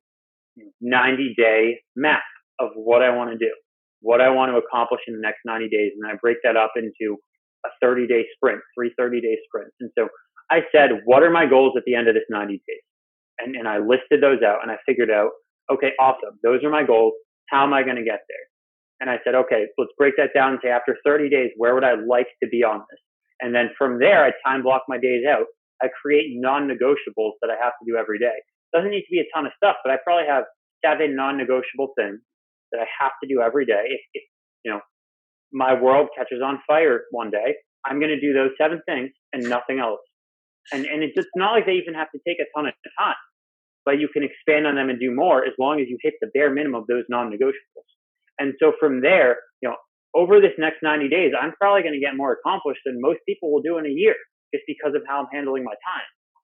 90 0.81 1.33
day 1.37 1.79
map 1.95 2.23
of 2.59 2.71
what 2.75 3.01
I 3.01 3.15
want 3.15 3.31
to 3.31 3.37
do, 3.37 3.51
what 4.01 4.21
I 4.21 4.29
want 4.29 4.51
to 4.51 4.57
accomplish 4.57 5.01
in 5.07 5.15
the 5.15 5.21
next 5.21 5.39
90 5.45 5.69
days, 5.69 5.91
and 5.99 6.11
I 6.11 6.15
break 6.21 6.37
that 6.43 6.57
up 6.57 6.73
into 6.75 7.17
a 7.65 7.69
30 7.81 8.07
day 8.07 8.25
sprint, 8.35 8.59
three 8.75 8.91
30 8.97 9.21
day 9.21 9.37
sprints. 9.47 9.75
And 9.79 9.89
so 9.97 10.09
I 10.51 10.59
said, 10.75 11.01
what 11.05 11.23
are 11.23 11.31
my 11.31 11.47
goals 11.47 11.73
at 11.77 11.83
the 11.85 11.95
end 11.95 12.09
of 12.09 12.13
this 12.13 12.27
90 12.29 12.61
days? 12.67 12.83
And, 13.39 13.55
and 13.55 13.67
I 13.67 13.79
listed 13.79 14.21
those 14.21 14.43
out 14.43 14.59
and 14.61 14.69
I 14.69 14.75
figured 14.85 15.09
out, 15.09 15.31
okay, 15.71 15.91
awesome. 15.97 16.37
Those 16.43 16.61
are 16.63 16.69
my 16.69 16.83
goals. 16.83 17.13
How 17.49 17.63
am 17.63 17.73
I 17.73 17.83
going 17.83 17.95
to 17.95 18.03
get 18.03 18.19
there? 18.27 18.45
And 18.99 19.09
I 19.09 19.17
said, 19.23 19.33
okay, 19.33 19.65
let's 19.79 19.91
break 19.97 20.15
that 20.17 20.35
down 20.35 20.51
and 20.51 20.59
say 20.61 20.69
after 20.69 20.97
30 21.05 21.29
days, 21.29 21.49
where 21.55 21.73
would 21.73 21.85
I 21.85 21.95
like 21.95 22.27
to 22.43 22.49
be 22.49 22.63
on 22.63 22.79
this? 22.79 22.99
And 23.39 23.55
then 23.55 23.71
from 23.77 23.97
there, 23.97 24.23
I 24.23 24.31
time 24.45 24.61
block 24.61 24.83
my 24.87 24.97
days 24.97 25.23
out. 25.25 25.45
I 25.81 25.87
create 26.01 26.35
non-negotiables 26.35 27.39
that 27.41 27.49
I 27.49 27.57
have 27.63 27.73
to 27.81 27.85
do 27.87 27.97
every 27.97 28.19
day. 28.19 28.35
Doesn't 28.75 28.91
need 28.91 29.01
to 29.01 29.11
be 29.11 29.19
a 29.19 29.29
ton 29.33 29.47
of 29.47 29.53
stuff, 29.57 29.77
but 29.83 29.91
I 29.91 29.97
probably 30.03 30.27
have 30.27 30.43
seven 30.85 31.15
non-negotiable 31.15 31.93
things 31.97 32.19
that 32.71 32.79
I 32.79 32.85
have 33.01 33.13
to 33.23 33.27
do 33.27 33.41
every 33.41 33.65
day. 33.65 33.83
If, 33.87 34.01
if 34.13 34.23
you 34.63 34.71
know, 34.71 34.81
my 35.51 35.73
world 35.73 36.09
catches 36.15 36.41
on 36.43 36.59
fire 36.67 37.01
one 37.09 37.31
day, 37.31 37.55
I'm 37.85 37.99
going 37.99 38.11
to 38.11 38.21
do 38.21 38.33
those 38.33 38.51
seven 38.59 38.81
things 38.85 39.09
and 39.33 39.49
nothing 39.49 39.79
else 39.79 39.99
and 40.71 40.85
and 40.85 41.03
it's 41.03 41.27
not 41.35 41.51
like 41.51 41.65
they 41.65 41.73
even 41.73 41.93
have 41.93 42.11
to 42.11 42.19
take 42.27 42.37
a 42.39 42.47
ton 42.55 42.67
of 42.67 42.73
time, 42.99 43.15
but 43.85 43.99
you 43.99 44.07
can 44.11 44.23
expand 44.23 44.67
on 44.67 44.75
them 44.75 44.89
and 44.89 44.99
do 44.99 45.13
more 45.13 45.43
as 45.43 45.53
long 45.59 45.79
as 45.79 45.87
you 45.87 45.97
hit 46.01 46.13
the 46.21 46.27
bare 46.33 46.51
minimum 46.51 46.81
of 46.81 46.87
those 46.87 47.03
non-negotiables. 47.09 47.89
And 48.39 48.53
so 48.61 48.73
from 48.79 49.01
there, 49.01 49.37
you 49.61 49.69
know, 49.69 49.75
over 50.15 50.41
this 50.41 50.53
next 50.57 50.77
90 50.83 51.09
days, 51.09 51.31
I'm 51.39 51.53
probably 51.59 51.83
going 51.83 51.93
to 51.93 51.99
get 51.99 52.15
more 52.15 52.33
accomplished 52.33 52.81
than 52.85 52.99
most 52.99 53.19
people 53.27 53.51
will 53.51 53.61
do 53.61 53.77
in 53.77 53.85
a 53.85 53.89
year, 53.93 54.15
just 54.53 54.63
because 54.67 54.93
of 54.95 55.01
how 55.07 55.21
I'm 55.21 55.27
handling 55.31 55.63
my 55.63 55.71
time. 55.71 56.07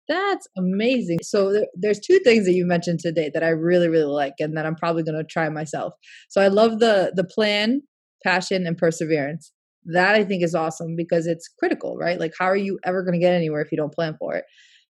That's 0.07 0.47
amazing. 0.57 1.19
So 1.23 1.53
there, 1.53 1.67
there's 1.75 1.99
two 1.99 2.19
things 2.19 2.45
that 2.45 2.53
you 2.53 2.65
mentioned 2.65 2.99
today 2.99 3.31
that 3.33 3.43
I 3.43 3.49
really 3.49 3.87
really 3.87 4.11
like 4.11 4.33
and 4.39 4.57
that 4.57 4.65
I'm 4.65 4.75
probably 4.75 5.03
going 5.03 5.17
to 5.17 5.23
try 5.23 5.47
myself. 5.49 5.93
So 6.29 6.41
I 6.41 6.47
love 6.47 6.79
the 6.79 7.13
the 7.15 7.23
plan, 7.23 7.81
passion 8.23 8.67
and 8.67 8.77
perseverance 8.77 9.53
that 9.85 10.15
I 10.15 10.23
think 10.23 10.43
is 10.43 10.55
awesome 10.55 10.95
because 10.95 11.27
it's 11.27 11.47
critical, 11.47 11.97
right? 11.97 12.19
Like, 12.19 12.33
how 12.37 12.45
are 12.45 12.55
you 12.55 12.79
ever 12.85 13.03
going 13.03 13.13
to 13.13 13.19
get 13.19 13.33
anywhere 13.33 13.61
if 13.61 13.71
you 13.71 13.77
don't 13.77 13.93
plan 13.93 14.15
for 14.19 14.35
it? 14.35 14.45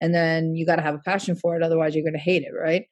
And 0.01 0.13
then 0.13 0.55
you 0.55 0.65
got 0.65 0.75
to 0.77 0.81
have 0.81 0.95
a 0.95 1.01
passion 1.05 1.35
for 1.35 1.55
it, 1.55 1.63
otherwise, 1.63 1.95
you're 1.95 2.03
going 2.03 2.13
to 2.13 2.19
hate 2.19 2.43
it, 2.43 2.51
right? 2.59 2.83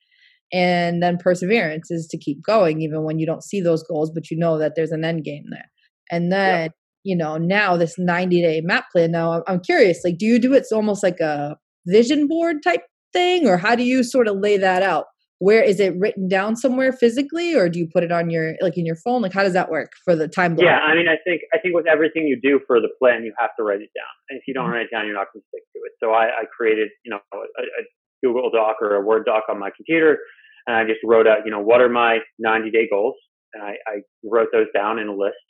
And 0.54 1.02
then 1.02 1.18
perseverance 1.18 1.92
is 1.92 2.08
to 2.08 2.18
keep 2.18 2.44
going 2.44 2.82
even 2.82 3.04
when 3.04 3.20
you 3.20 3.26
don't 3.26 3.44
see 3.44 3.62
those 3.62 3.84
goals, 3.84 4.12
but 4.14 4.30
you 4.30 4.38
know 4.38 4.58
that 4.58 4.74
there's 4.76 4.92
an 4.92 5.06
end 5.06 5.24
game 5.24 5.44
there. 5.50 5.70
And 6.10 6.32
then, 6.32 6.64
yep. 6.64 6.72
you 7.04 7.16
know, 7.16 7.38
now 7.38 7.78
this 7.78 7.96
90 7.98 8.42
day 8.42 8.62
map 8.62 8.86
plan. 8.92 9.12
Now, 9.12 9.44
I'm 9.48 9.62
curious, 9.62 10.02
like, 10.04 10.18
do 10.18 10.26
you 10.26 10.40
do 10.40 10.54
it's 10.54 10.72
almost 10.72 11.04
like 11.04 11.20
a 11.20 11.56
vision 11.88 12.28
board 12.28 12.58
type 12.64 12.82
thing, 13.14 13.48
or 13.48 13.58
how 13.58 13.76
do 13.76 13.84
you 13.84 14.04
sort 14.04 14.28
of 14.28 14.38
lay 14.38 14.58
that 14.58 14.84
out? 14.84 15.06
Where 15.42 15.64
is 15.64 15.80
it 15.80 15.98
written 15.98 16.28
down 16.28 16.56
somewhere 16.56 16.94
physically 16.94 17.56
or 17.56 17.68
do 17.68 17.80
you 17.80 17.88
put 17.92 18.04
it 18.04 18.12
on 18.12 18.30
your 18.30 18.54
like 18.62 18.78
in 18.78 18.86
your 18.86 18.96
phone? 18.96 19.24
Like 19.24 19.34
how 19.34 19.42
does 19.42 19.54
that 19.54 19.72
work 19.72 19.94
for 20.06 20.16
the 20.16 20.28
time 20.28 20.54
block? 20.54 20.66
yeah 20.66 20.78
i 20.86 20.94
mean 20.94 21.08
i 21.08 21.18
think 21.26 21.42
i 21.52 21.58
think 21.58 21.74
with 21.74 21.88
everything 21.88 22.28
you 22.28 22.40
do 22.40 22.60
for 22.68 22.80
the 22.80 22.90
plan 23.02 23.24
you 23.24 23.34
have 23.40 23.50
to 23.58 23.64
write 23.64 23.82
it 23.82 23.90
down. 23.98 24.14
And 24.30 24.38
if 24.38 24.44
you 24.48 24.54
don't 24.54 24.66
mm-hmm. 24.66 24.74
write 24.74 24.86
it 24.86 24.92
down 24.94 25.08
you're 25.08 25.16
not 25.16 25.34
going 25.34 25.42
to 25.42 25.48
stick 25.50 25.66
to 25.74 25.80
it. 25.82 25.94
So 26.00 26.12
i, 26.12 26.26
I 26.26 26.44
created 26.56 26.90
you 27.04 27.10
know 27.10 27.20
a, 27.34 27.38
a, 27.38 27.84
google 28.24 28.52
doc 28.52 28.76
or 28.82 28.94
a 28.94 29.02
word 29.02 29.26
doc 29.26 29.46
on 29.50 29.58
my 29.58 29.72
computer 29.76 30.20
and 30.68 30.76
i 30.76 30.84
just 30.84 31.00
wrote 31.04 31.26
out 31.26 31.40
you 31.44 31.50
know 31.50 31.60
what 31.60 31.82
are 31.82 31.90
my 31.90 32.20
90 32.38 32.70
day 32.70 32.88
goals? 32.88 33.16
And 33.56 33.64
I, 33.64 33.74
I 33.88 33.96
wrote 34.24 34.50
those 34.54 34.68
down 34.76 35.00
in 35.00 35.08
a 35.08 35.16
list. 35.16 35.42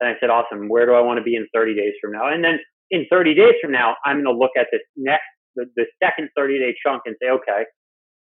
And 0.00 0.10
i 0.10 0.14
said 0.18 0.28
awesome 0.28 0.68
where 0.68 0.86
do 0.86 0.92
i 0.94 1.00
want 1.00 1.18
to 1.18 1.22
be 1.22 1.36
in 1.36 1.46
30 1.54 1.76
days 1.76 1.94
from 2.02 2.10
now? 2.12 2.26
And 2.26 2.42
then 2.42 2.58
in 2.90 3.06
30 3.10 3.34
days 3.36 3.54
from 3.62 3.70
now 3.70 3.94
i'm 4.04 4.24
going 4.24 4.34
to 4.34 4.36
look 4.36 4.58
at 4.58 4.66
this 4.72 4.82
next 4.96 5.30
the, 5.54 5.66
the 5.76 5.86
second 6.02 6.30
30 6.36 6.58
day 6.58 6.74
chunk 6.84 7.02
and 7.06 7.14
say 7.22 7.30
okay 7.30 7.62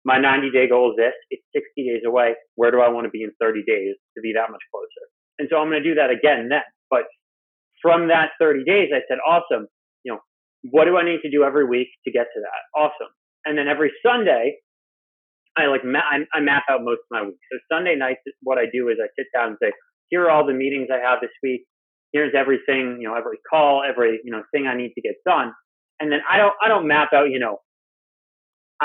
my 0.06 0.20
90 0.20 0.52
day 0.52 0.70
goal 0.70 0.92
is 0.92 0.98
this. 0.98 1.14
It's 1.32 1.44
60 1.56 1.84
days 1.84 2.04
away. 2.06 2.36
Where 2.56 2.72
do 2.72 2.82
I 2.82 2.90
want 2.90 3.06
to 3.06 3.12
be 3.12 3.24
in 3.24 3.32
30 3.42 3.64
days 3.68 3.96
to 4.16 4.22
be 4.22 4.34
that 4.34 4.52
much 4.52 4.62
closer? 4.74 5.06
And 5.40 5.50
so 5.52 5.58
I'm 5.58 5.70
going 5.70 5.84
to 5.84 5.90
do 5.90 5.96
that 5.96 6.12
again 6.12 6.50
then. 6.50 6.64
But 6.90 7.04
from 7.82 8.08
that 8.10 8.32
30 8.40 8.64
days, 8.66 8.90
I 8.94 9.02
said, 9.10 9.20
awesome. 9.26 9.68
You 10.04 10.14
know, 10.14 10.20
what 10.72 10.86
do 10.86 10.98
I 10.98 11.04
need 11.06 11.22
to 11.24 11.32
do 11.32 11.44
every 11.44 11.66
week 11.66 11.90
to 12.06 12.12
get 12.12 12.28
to 12.36 12.42
that? 12.42 12.80
Awesome. 12.80 13.12
And 13.46 13.58
then 13.58 13.68
every 13.68 13.92
Sunday, 14.06 14.58
I 15.58 15.68
like 15.68 15.86
ma- 15.86 16.00
I, 16.10 16.26
I 16.34 16.42
map 16.42 16.64
out 16.70 16.84
most 16.84 17.00
of 17.00 17.12
my 17.12 17.24
week. 17.24 17.38
So 17.52 17.60
Sunday 17.72 17.96
nights, 17.96 18.22
what 18.44 18.58
I 18.58 18.66
do 18.72 18.90
is 18.90 18.98
I 19.02 19.08
sit 19.18 19.28
down 19.36 19.50
and 19.50 19.58
say, 19.62 19.72
here 20.10 20.24
are 20.26 20.32
all 20.32 20.46
the 20.46 20.54
meetings 20.54 20.90
I 20.92 20.98
have 21.00 21.20
this 21.22 21.32
week. 21.44 21.66
Here's 22.14 22.34
everything, 22.36 23.00
you 23.02 23.08
know, 23.08 23.16
every 23.16 23.38
call, 23.50 23.84
every 23.88 24.20
you 24.24 24.32
know 24.32 24.44
thing 24.54 24.68
I 24.68 24.76
need 24.76 24.94
to 24.96 25.02
get 25.02 25.16
done. 25.26 25.54
And 26.00 26.12
then 26.12 26.20
I 26.30 26.38
don't 26.38 26.54
I 26.64 26.68
don't 26.70 26.88
map 26.88 27.10
out, 27.14 27.30
you 27.30 27.40
know, 27.40 27.60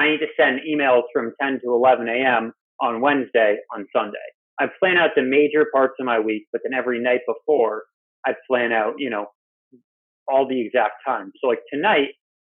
I 0.00 0.10
need 0.10 0.18
to 0.18 0.32
send 0.38 0.60
emails 0.66 1.02
from 1.12 1.32
10 1.42 1.60
to 1.64 1.74
11 1.74 2.08
a.m. 2.08 2.52
on 2.80 3.02
Wednesday 3.02 3.58
on 3.74 3.86
Sunday. 3.94 4.16
I 4.58 4.66
plan 4.80 4.96
out 4.96 5.10
the 5.14 5.22
major 5.22 5.66
parts 5.72 5.94
of 6.00 6.06
my 6.06 6.18
week, 6.18 6.46
but 6.52 6.62
then 6.64 6.72
every 6.76 7.02
night 7.02 7.20
before, 7.26 7.84
I 8.26 8.32
plan 8.48 8.72
out, 8.72 8.94
you 8.98 9.10
know, 9.10 9.26
all 10.26 10.48
the 10.48 10.60
exact 10.60 10.94
times. 11.06 11.32
So 11.40 11.48
like 11.48 11.60
tonight, 11.72 12.08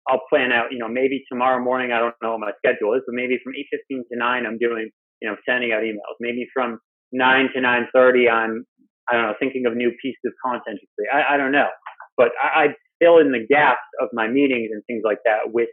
I'll 0.09 0.23
plan 0.29 0.53
out, 0.53 0.73
you 0.73 0.79
know, 0.79 0.89
maybe 0.89 1.25
tomorrow 1.31 1.63
morning, 1.63 1.93
I 1.93 1.99
don't 1.99 2.15
know 2.23 2.33
what 2.33 2.41
my 2.41 2.53
schedule 2.59 2.95
is, 2.95 3.03
but 3.07 3.15
maybe 3.15 3.39
from 3.43 3.53
8.15 3.53 4.03
to 4.13 4.19
9, 4.19 4.47
I'm 4.47 4.59
doing, 4.59 4.91
you 5.21 5.29
know, 5.29 5.37
sending 5.49 5.73
out 5.73 5.83
emails. 5.83 6.17
Maybe 6.21 6.47
from 6.53 6.79
9 7.13 7.49
to 7.55 7.61
9.30, 7.61 8.31
I'm, 8.31 8.65
I 9.09 9.15
don't 9.15 9.23
know, 9.23 9.35
thinking 9.41 9.67
of 9.67 9.77
new 9.77 9.93
pieces 10.03 10.21
of 10.27 10.33
content 10.45 10.81
to 10.81 10.87
create. 10.97 11.13
I, 11.13 11.35
I 11.35 11.37
don't 11.37 11.53
know. 11.53 11.69
But 12.17 12.31
I, 12.43 12.65
I 12.65 12.67
fill 13.01 13.19
in 13.19 13.33
the 13.33 13.47
gaps 13.49 13.85
of 14.01 14.09
my 14.13 14.29
meetings 14.29 14.71
and 14.73 14.83
things 14.87 15.03
like 15.05 15.19
that 15.25 15.53
with 15.53 15.69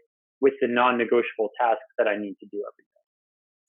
with 0.46 0.54
the 0.62 0.68
non-negotiable 0.68 1.50
tasks 1.60 1.82
that 1.98 2.08
I 2.08 2.18
need 2.18 2.36
to 2.40 2.46
do 2.52 2.58
every 2.58 2.84
day. 2.84 3.02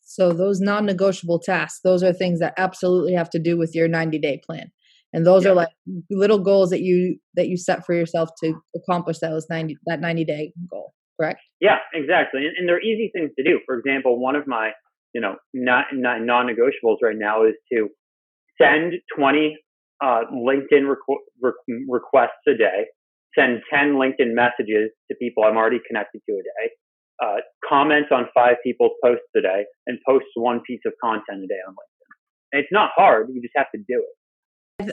So 0.02 0.32
those 0.32 0.60
non-negotiable 0.60 1.38
tasks, 1.38 1.80
those 1.82 2.02
are 2.02 2.12
things 2.12 2.38
that 2.40 2.52
absolutely 2.58 3.14
have 3.14 3.30
to 3.30 3.38
do 3.38 3.56
with 3.56 3.74
your 3.74 3.88
90-day 3.88 4.42
plan. 4.46 4.70
And 5.14 5.26
those 5.26 5.44
yeah. 5.44 5.52
are 5.52 5.54
like 5.54 5.70
little 6.10 6.38
goals 6.38 6.68
that 6.70 6.82
you 6.82 7.16
that 7.34 7.48
you 7.48 7.56
set 7.56 7.86
for 7.86 7.94
yourself 7.94 8.28
to 8.44 8.52
accomplish 8.74 9.20
those 9.20 9.46
90 9.48 9.78
that 9.86 10.02
90-day 10.02 10.52
goal, 10.70 10.92
correct? 11.18 11.40
Yeah, 11.62 11.78
exactly. 11.94 12.44
And, 12.44 12.54
and 12.58 12.68
they're 12.68 12.82
easy 12.82 13.10
things 13.14 13.30
to 13.38 13.42
do. 13.42 13.60
For 13.64 13.78
example, 13.78 14.20
one 14.20 14.36
of 14.36 14.46
my, 14.46 14.72
you 15.14 15.22
know, 15.22 15.36
not, 15.54 15.86
not 15.94 16.20
non-negotiables 16.20 16.98
right 17.02 17.16
now 17.16 17.46
is 17.46 17.54
to 17.72 17.88
send 18.60 18.92
20 19.18 19.56
uh, 20.04 20.20
LinkedIn 20.30 20.84
requ- 20.84 21.24
re- 21.40 21.86
requests 21.88 22.44
a 22.46 22.52
day 22.52 22.84
send 23.38 23.60
10 23.72 23.94
LinkedIn 23.94 24.34
messages 24.34 24.90
to 25.10 25.16
people 25.20 25.44
I'm 25.44 25.56
already 25.56 25.80
connected 25.86 26.20
to 26.28 26.32
a 26.34 26.42
day, 26.42 26.70
uh, 27.22 27.36
comments 27.68 28.08
on 28.12 28.26
five 28.34 28.56
people's 28.64 28.92
posts 29.02 29.24
a 29.36 29.40
day 29.40 29.64
and 29.86 29.98
post 30.06 30.26
one 30.34 30.60
piece 30.66 30.80
of 30.86 30.92
content 31.02 31.44
a 31.44 31.46
day 31.46 31.60
on 31.66 31.72
LinkedIn. 31.72 32.52
And 32.52 32.60
it's 32.62 32.72
not 32.72 32.90
hard. 32.94 33.28
You 33.32 33.40
just 33.40 33.54
have 33.56 33.70
to 33.74 33.78
do 33.78 34.02
it. 34.02 34.16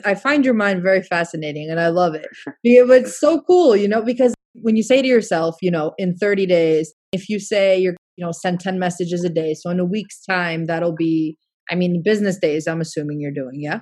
I 0.04 0.14
find 0.14 0.44
your 0.44 0.54
mind 0.54 0.82
very 0.82 1.02
fascinating 1.02 1.68
and 1.70 1.78
I 1.78 1.88
love 1.88 2.14
it. 2.14 2.26
It's 2.64 3.20
so 3.20 3.42
cool, 3.42 3.76
you 3.76 3.86
know, 3.86 4.02
because 4.02 4.34
when 4.54 4.76
you 4.76 4.82
say 4.82 5.02
to 5.02 5.08
yourself, 5.08 5.56
you 5.60 5.70
know, 5.70 5.92
in 5.98 6.16
30 6.16 6.46
days, 6.46 6.94
if 7.12 7.28
you 7.28 7.38
say 7.38 7.78
you're, 7.78 7.96
you 8.16 8.24
know, 8.24 8.32
send 8.32 8.60
10 8.60 8.78
messages 8.78 9.24
a 9.24 9.28
day, 9.28 9.54
so 9.54 9.70
in 9.70 9.80
a 9.80 9.84
week's 9.84 10.24
time, 10.24 10.66
that'll 10.66 10.94
be, 10.94 11.36
I 11.70 11.74
mean, 11.74 12.02
business 12.02 12.38
days, 12.38 12.66
I'm 12.66 12.80
assuming 12.80 13.20
you're 13.20 13.32
doing, 13.32 13.60
yeah? 13.60 13.80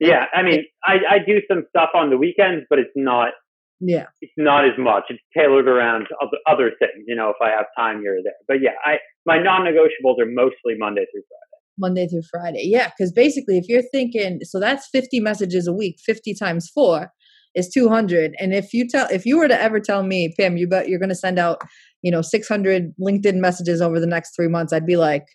Yeah. 0.00 0.24
I 0.34 0.42
mean, 0.42 0.64
I, 0.84 0.94
I 1.10 1.18
do 1.18 1.40
some 1.48 1.64
stuff 1.68 1.90
on 1.94 2.10
the 2.10 2.16
weekends, 2.16 2.66
but 2.68 2.78
it's 2.78 2.90
not 2.96 3.32
Yeah. 3.80 4.06
it's 4.22 4.32
not 4.36 4.64
as 4.64 4.78
much. 4.78 5.04
It's 5.10 5.20
tailored 5.36 5.68
around 5.68 6.06
other, 6.22 6.38
other 6.48 6.72
things, 6.78 7.04
you 7.06 7.14
know, 7.14 7.28
if 7.30 7.36
I 7.42 7.50
have 7.50 7.66
time 7.76 8.00
here 8.00 8.14
or 8.18 8.22
there. 8.22 8.32
But 8.48 8.62
yeah, 8.62 8.70
I 8.84 8.96
my 9.26 9.38
non-negotiables 9.38 10.20
are 10.20 10.26
mostly 10.26 10.76
Monday 10.78 11.04
through 11.12 11.22
Friday. 11.28 11.56
Monday 11.78 12.08
through 12.08 12.22
Friday. 12.30 12.62
Yeah, 12.64 12.88
because 12.88 13.12
basically, 13.12 13.58
if 13.58 13.68
you're 13.68 13.82
thinking, 13.92 14.40
so 14.42 14.58
that's 14.58 14.88
50 14.92 15.20
messages 15.20 15.66
a 15.66 15.72
week, 15.72 15.96
50 16.04 16.34
times 16.34 16.70
four 16.70 17.10
is 17.54 17.68
200. 17.68 18.34
And 18.38 18.54
if 18.54 18.72
you 18.72 18.86
tell, 18.88 19.08
if 19.10 19.26
you 19.26 19.38
were 19.38 19.48
to 19.48 19.60
ever 19.60 19.80
tell 19.80 20.02
me, 20.02 20.32
Pam, 20.38 20.56
you 20.56 20.68
bet 20.68 20.88
you're 20.88 20.98
going 20.98 21.08
to 21.08 21.14
send 21.14 21.38
out, 21.38 21.60
you 22.02 22.10
know, 22.10 22.22
600 22.22 22.94
LinkedIn 23.00 23.36
messages 23.36 23.80
over 23.80 23.98
the 23.98 24.06
next 24.06 24.34
three 24.36 24.48
months, 24.48 24.72
I'd 24.72 24.86
be 24.86 24.96
like, 24.96 25.26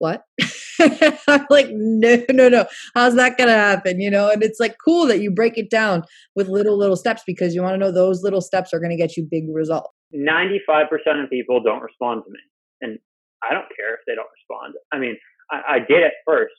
what? 0.00 0.24
I'm 1.28 1.46
like, 1.50 1.68
no, 1.70 2.24
no, 2.30 2.48
no. 2.48 2.64
How's 2.94 3.14
that 3.16 3.36
going 3.36 3.48
to 3.48 3.54
happen? 3.54 4.00
You 4.00 4.10
know, 4.10 4.30
and 4.30 4.42
it's 4.42 4.58
like 4.58 4.76
cool 4.82 5.06
that 5.06 5.20
you 5.20 5.30
break 5.30 5.58
it 5.58 5.70
down 5.70 6.02
with 6.34 6.48
little, 6.48 6.76
little 6.76 6.96
steps 6.96 7.22
because 7.26 7.54
you 7.54 7.62
want 7.62 7.74
to 7.74 7.78
know 7.78 7.92
those 7.92 8.22
little 8.22 8.40
steps 8.40 8.72
are 8.72 8.80
going 8.80 8.90
to 8.90 8.96
get 8.96 9.16
you 9.16 9.28
big 9.30 9.44
results. 9.52 9.90
95% 10.14 10.88
of 11.22 11.30
people 11.30 11.62
don't 11.62 11.82
respond 11.82 12.22
to 12.24 12.30
me. 12.30 12.40
And 12.80 12.98
I 13.42 13.52
don't 13.52 13.66
care 13.76 13.94
if 13.94 14.00
they 14.06 14.14
don't 14.14 14.28
respond. 14.34 14.74
I 14.92 14.98
mean, 14.98 15.16
I, 15.50 15.74
I 15.74 15.78
did 15.78 16.02
at 16.02 16.12
first, 16.26 16.54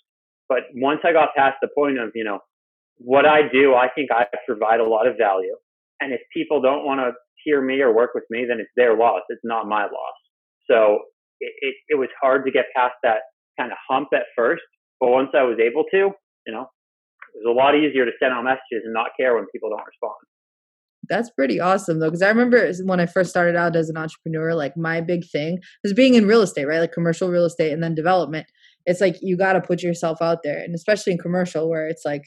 but 0.47 0.59
once 0.75 0.99
I 1.03 1.11
got 1.11 1.29
past 1.35 1.57
the 1.61 1.69
point 1.75 1.99
of, 1.99 2.11
you 2.13 2.23
know, 2.23 2.39
what 2.97 3.25
I 3.25 3.41
do, 3.51 3.73
I 3.73 3.87
think 3.93 4.09
I 4.11 4.25
provide 4.45 4.79
a 4.79 4.87
lot 4.87 5.07
of 5.07 5.17
value. 5.17 5.55
And 5.99 6.13
if 6.13 6.21
people 6.31 6.61
don't 6.61 6.85
want 6.85 6.99
to 6.99 7.11
hear 7.43 7.61
me 7.61 7.81
or 7.81 7.93
work 7.93 8.11
with 8.13 8.25
me, 8.29 8.45
then 8.47 8.59
it's 8.59 8.69
their 8.75 8.95
loss. 8.95 9.21
It's 9.29 9.41
not 9.43 9.67
my 9.67 9.83
loss. 9.83 10.17
So 10.69 10.99
it, 11.39 11.53
it, 11.61 11.75
it 11.89 11.95
was 11.95 12.09
hard 12.21 12.45
to 12.45 12.51
get 12.51 12.65
past 12.75 12.93
that 13.03 13.21
kind 13.59 13.71
of 13.71 13.77
hump 13.89 14.09
at 14.13 14.23
first. 14.35 14.63
But 14.99 15.09
once 15.09 15.29
I 15.35 15.43
was 15.43 15.57
able 15.59 15.83
to, 15.91 16.11
you 16.47 16.53
know, 16.53 16.69
it 17.33 17.45
was 17.45 17.47
a 17.47 17.57
lot 17.57 17.75
easier 17.75 18.05
to 18.05 18.11
send 18.21 18.33
out 18.33 18.43
messages 18.43 18.83
and 18.83 18.93
not 18.93 19.11
care 19.19 19.35
when 19.35 19.45
people 19.51 19.69
don't 19.69 19.85
respond. 19.85 20.15
That's 21.09 21.31
pretty 21.31 21.59
awesome 21.59 21.99
though, 21.99 22.09
because 22.09 22.21
I 22.21 22.29
remember 22.29 22.71
when 22.83 22.99
I 22.99 23.05
first 23.05 23.31
started 23.31 23.55
out 23.55 23.75
as 23.75 23.89
an 23.89 23.97
entrepreneur, 23.97 24.53
like 24.53 24.77
my 24.77 25.01
big 25.01 25.27
thing 25.29 25.59
was 25.83 25.93
being 25.93 26.13
in 26.13 26.27
real 26.27 26.41
estate, 26.41 26.65
right? 26.65 26.79
Like 26.79 26.91
commercial 26.91 27.29
real 27.29 27.45
estate 27.45 27.73
and 27.73 27.83
then 27.83 27.95
development. 27.95 28.47
It's 28.85 29.01
like 29.01 29.17
you 29.21 29.35
got 29.35 29.53
to 29.53 29.61
put 29.61 29.81
yourself 29.81 30.21
out 30.21 30.39
there, 30.43 30.59
and 30.59 30.75
especially 30.75 31.13
in 31.13 31.19
commercial, 31.19 31.69
where 31.69 31.87
it's 31.87 32.03
like 32.05 32.23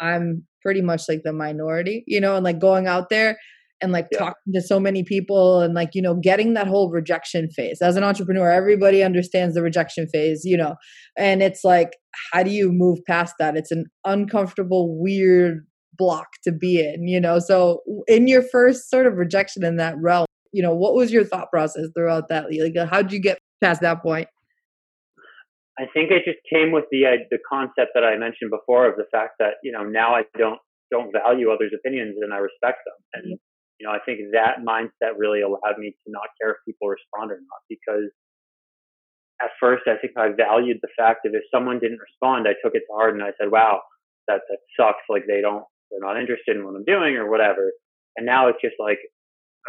I'm 0.00 0.46
pretty 0.62 0.80
much 0.80 1.02
like 1.08 1.22
the 1.24 1.32
minority, 1.32 2.04
you 2.06 2.20
know, 2.20 2.36
and 2.36 2.44
like 2.44 2.58
going 2.58 2.86
out 2.86 3.10
there 3.10 3.36
and 3.80 3.92
like 3.92 4.06
Yeah. 4.12 4.18
talking 4.18 4.52
to 4.52 4.60
so 4.60 4.78
many 4.80 5.02
people 5.02 5.60
and 5.60 5.74
like 5.74 5.90
you 5.94 6.02
know 6.02 6.14
getting 6.14 6.54
that 6.54 6.66
whole 6.66 6.90
rejection 6.90 7.48
phase. 7.50 7.80
As 7.82 7.96
an 7.96 8.04
entrepreneur 8.04 8.50
everybody 8.50 9.02
understands 9.02 9.54
the 9.54 9.62
rejection 9.62 10.06
phase 10.08 10.42
you 10.44 10.56
know 10.56 10.76
and 11.16 11.42
it's 11.42 11.64
like 11.64 11.96
how 12.32 12.42
do 12.42 12.50
you 12.50 12.70
move 12.72 12.98
past 13.06 13.34
that? 13.38 13.56
It's 13.56 13.70
an 13.70 13.86
uncomfortable 14.04 14.98
weird 15.00 15.66
block 15.96 16.28
to 16.44 16.52
be 16.52 16.80
in 16.80 17.06
you 17.08 17.20
know? 17.20 17.38
So 17.38 17.80
in 18.06 18.26
your 18.28 18.42
first 18.42 18.90
sort 18.90 19.06
of 19.06 19.14
rejection 19.14 19.64
in 19.64 19.76
that 19.76 19.96
realm 19.98 20.26
you 20.52 20.62
know 20.62 20.74
what 20.74 20.94
was 20.94 21.12
your 21.12 21.24
thought 21.24 21.50
process 21.50 21.86
throughout 21.96 22.28
that? 22.28 22.46
Like 22.50 22.88
how'd 22.88 23.12
you 23.12 23.20
get 23.20 23.38
past 23.60 23.80
that 23.80 24.02
point? 24.02 24.28
I 25.78 25.86
think 25.92 26.12
it 26.12 26.24
just 26.24 26.38
came 26.52 26.70
with 26.70 26.84
the 26.92 27.04
uh, 27.06 27.10
the 27.30 27.38
concept 27.50 27.92
that 27.94 28.04
I 28.04 28.16
mentioned 28.16 28.50
before 28.50 28.88
of 28.88 28.96
the 28.96 29.06
fact 29.10 29.34
that 29.40 29.54
you 29.62 29.72
know 29.72 29.82
now 29.82 30.14
I 30.14 30.22
don't 30.38 30.60
don't 30.92 31.10
value 31.12 31.50
others' 31.50 31.72
opinions 31.74 32.14
and 32.20 32.32
I 32.32 32.36
respect 32.38 32.78
them, 32.86 32.94
and 33.14 33.38
you 33.84 33.90
know 33.90 33.94
I 33.94 34.00
think 34.00 34.20
that 34.32 34.64
mindset 34.64 35.18
really 35.18 35.42
allowed 35.42 35.76
me 35.76 35.90
to 35.92 36.08
not 36.08 36.32
care 36.40 36.52
if 36.52 36.56
people 36.64 36.88
respond 36.88 37.30
or 37.30 37.36
not 37.36 37.60
because 37.68 38.08
at 39.42 39.50
first 39.60 39.84
I 39.86 40.00
think 40.00 40.16
I 40.16 40.32
valued 40.32 40.78
the 40.80 40.88
fact 40.96 41.20
that 41.24 41.36
if 41.36 41.44
someone 41.52 41.80
didn't 41.80 42.00
respond, 42.00 42.48
I 42.48 42.56
took 42.64 42.74
it 42.74 42.88
to 42.88 42.94
heart 42.96 43.12
and 43.12 43.22
I 43.22 43.36
said, 43.38 43.52
wow, 43.52 43.80
that 44.26 44.40
that 44.48 44.58
sucks. 44.80 45.04
Like 45.10 45.24
they 45.28 45.42
don't 45.42 45.64
they're 45.90 46.00
not 46.00 46.18
interested 46.18 46.56
in 46.56 46.64
what 46.64 46.74
I'm 46.74 46.84
doing 46.84 47.16
or 47.16 47.30
whatever, 47.30 47.72
and 48.16 48.24
now 48.24 48.48
it's 48.48 48.62
just 48.64 48.76
like, 48.80 48.98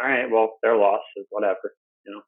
all 0.00 0.08
right, 0.08 0.30
well 0.32 0.56
their 0.62 0.76
loss 0.76 1.04
is 1.16 1.26
whatever, 1.28 1.76
you 2.06 2.14
know, 2.14 2.22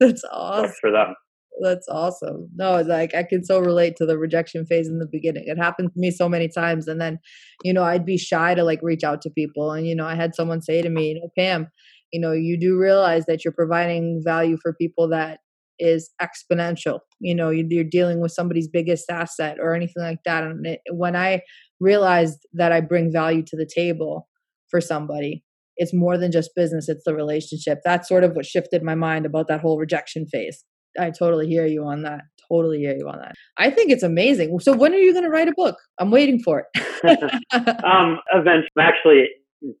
that's 0.00 0.24
sucks 0.24 0.32
awesome 0.32 0.72
for 0.80 0.90
them. 0.90 1.14
That's 1.62 1.88
awesome. 1.88 2.48
No, 2.54 2.76
it's 2.76 2.88
like 2.88 3.14
I 3.14 3.22
can 3.22 3.42
so 3.42 3.60
relate 3.60 3.96
to 3.96 4.06
the 4.06 4.18
rejection 4.18 4.66
phase 4.66 4.88
in 4.88 4.98
the 4.98 5.08
beginning. 5.10 5.44
It 5.46 5.56
happened 5.56 5.88
to 5.94 5.98
me 5.98 6.10
so 6.10 6.28
many 6.28 6.48
times. 6.48 6.86
And 6.86 7.00
then, 7.00 7.18
you 7.64 7.72
know, 7.72 7.82
I'd 7.82 8.04
be 8.04 8.18
shy 8.18 8.54
to 8.54 8.62
like 8.62 8.80
reach 8.82 9.04
out 9.04 9.22
to 9.22 9.30
people. 9.30 9.72
And, 9.72 9.86
you 9.86 9.94
know, 9.96 10.06
I 10.06 10.14
had 10.16 10.34
someone 10.34 10.60
say 10.60 10.82
to 10.82 10.90
me, 10.90 11.08
you 11.12 11.14
know, 11.20 11.30
Pam, 11.38 11.68
you 12.12 12.20
know, 12.20 12.32
you 12.32 12.58
do 12.60 12.76
realize 12.78 13.24
that 13.26 13.44
you're 13.44 13.54
providing 13.54 14.20
value 14.24 14.58
for 14.62 14.74
people 14.74 15.08
that 15.10 15.38
is 15.78 16.10
exponential. 16.20 17.00
You 17.20 17.34
know, 17.34 17.50
you- 17.50 17.66
you're 17.70 17.84
dealing 17.84 18.20
with 18.20 18.32
somebody's 18.32 18.68
biggest 18.68 19.10
asset 19.10 19.56
or 19.60 19.74
anything 19.74 20.02
like 20.02 20.18
that. 20.24 20.44
And 20.44 20.66
it, 20.66 20.80
when 20.92 21.16
I 21.16 21.42
realized 21.80 22.38
that 22.54 22.72
I 22.72 22.80
bring 22.80 23.10
value 23.12 23.42
to 23.46 23.56
the 23.56 23.68
table 23.74 24.28
for 24.70 24.80
somebody, 24.80 25.42
it's 25.76 25.92
more 25.94 26.16
than 26.18 26.32
just 26.32 26.54
business, 26.54 26.88
it's 26.88 27.04
the 27.04 27.14
relationship. 27.14 27.78
That's 27.84 28.08
sort 28.08 28.24
of 28.24 28.32
what 28.32 28.46
shifted 28.46 28.82
my 28.82 28.94
mind 28.94 29.26
about 29.26 29.48
that 29.48 29.60
whole 29.60 29.78
rejection 29.78 30.26
phase. 30.26 30.64
I 30.98 31.10
totally 31.10 31.46
hear 31.46 31.66
you 31.66 31.84
on 31.84 32.02
that. 32.02 32.22
Totally 32.48 32.78
hear 32.78 32.96
you 32.96 33.08
on 33.08 33.18
that. 33.18 33.34
I 33.56 33.70
think 33.70 33.90
it's 33.90 34.02
amazing. 34.02 34.58
So 34.60 34.72
when 34.72 34.92
are 34.92 34.98
you 34.98 35.12
going 35.12 35.24
to 35.24 35.30
write 35.30 35.48
a 35.48 35.54
book? 35.56 35.76
I'm 35.98 36.10
waiting 36.10 36.38
for 36.38 36.60
it. 36.60 37.18
um, 37.84 38.20
eventually, 38.32 38.70
actually, 38.78 39.28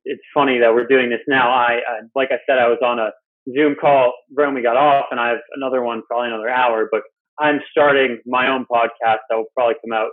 it's 0.04 0.22
funny 0.34 0.58
that 0.58 0.74
we're 0.74 0.86
doing 0.86 1.10
this 1.10 1.20
now. 1.28 1.50
I, 1.50 1.80
I, 1.86 2.00
like 2.14 2.28
I 2.32 2.38
said, 2.48 2.58
I 2.58 2.68
was 2.68 2.78
on 2.84 2.98
a 2.98 3.10
Zoom 3.54 3.76
call 3.80 4.12
when 4.30 4.54
we 4.54 4.62
got 4.62 4.76
off, 4.76 5.06
and 5.10 5.20
I 5.20 5.28
have 5.28 5.38
another 5.54 5.82
one, 5.82 6.02
probably 6.08 6.28
another 6.28 6.48
hour. 6.48 6.88
But 6.90 7.02
I'm 7.38 7.60
starting 7.70 8.18
my 8.26 8.48
own 8.48 8.66
podcast 8.70 9.18
that 9.28 9.36
will 9.36 9.46
probably 9.54 9.74
come 9.84 9.92
out 9.92 10.10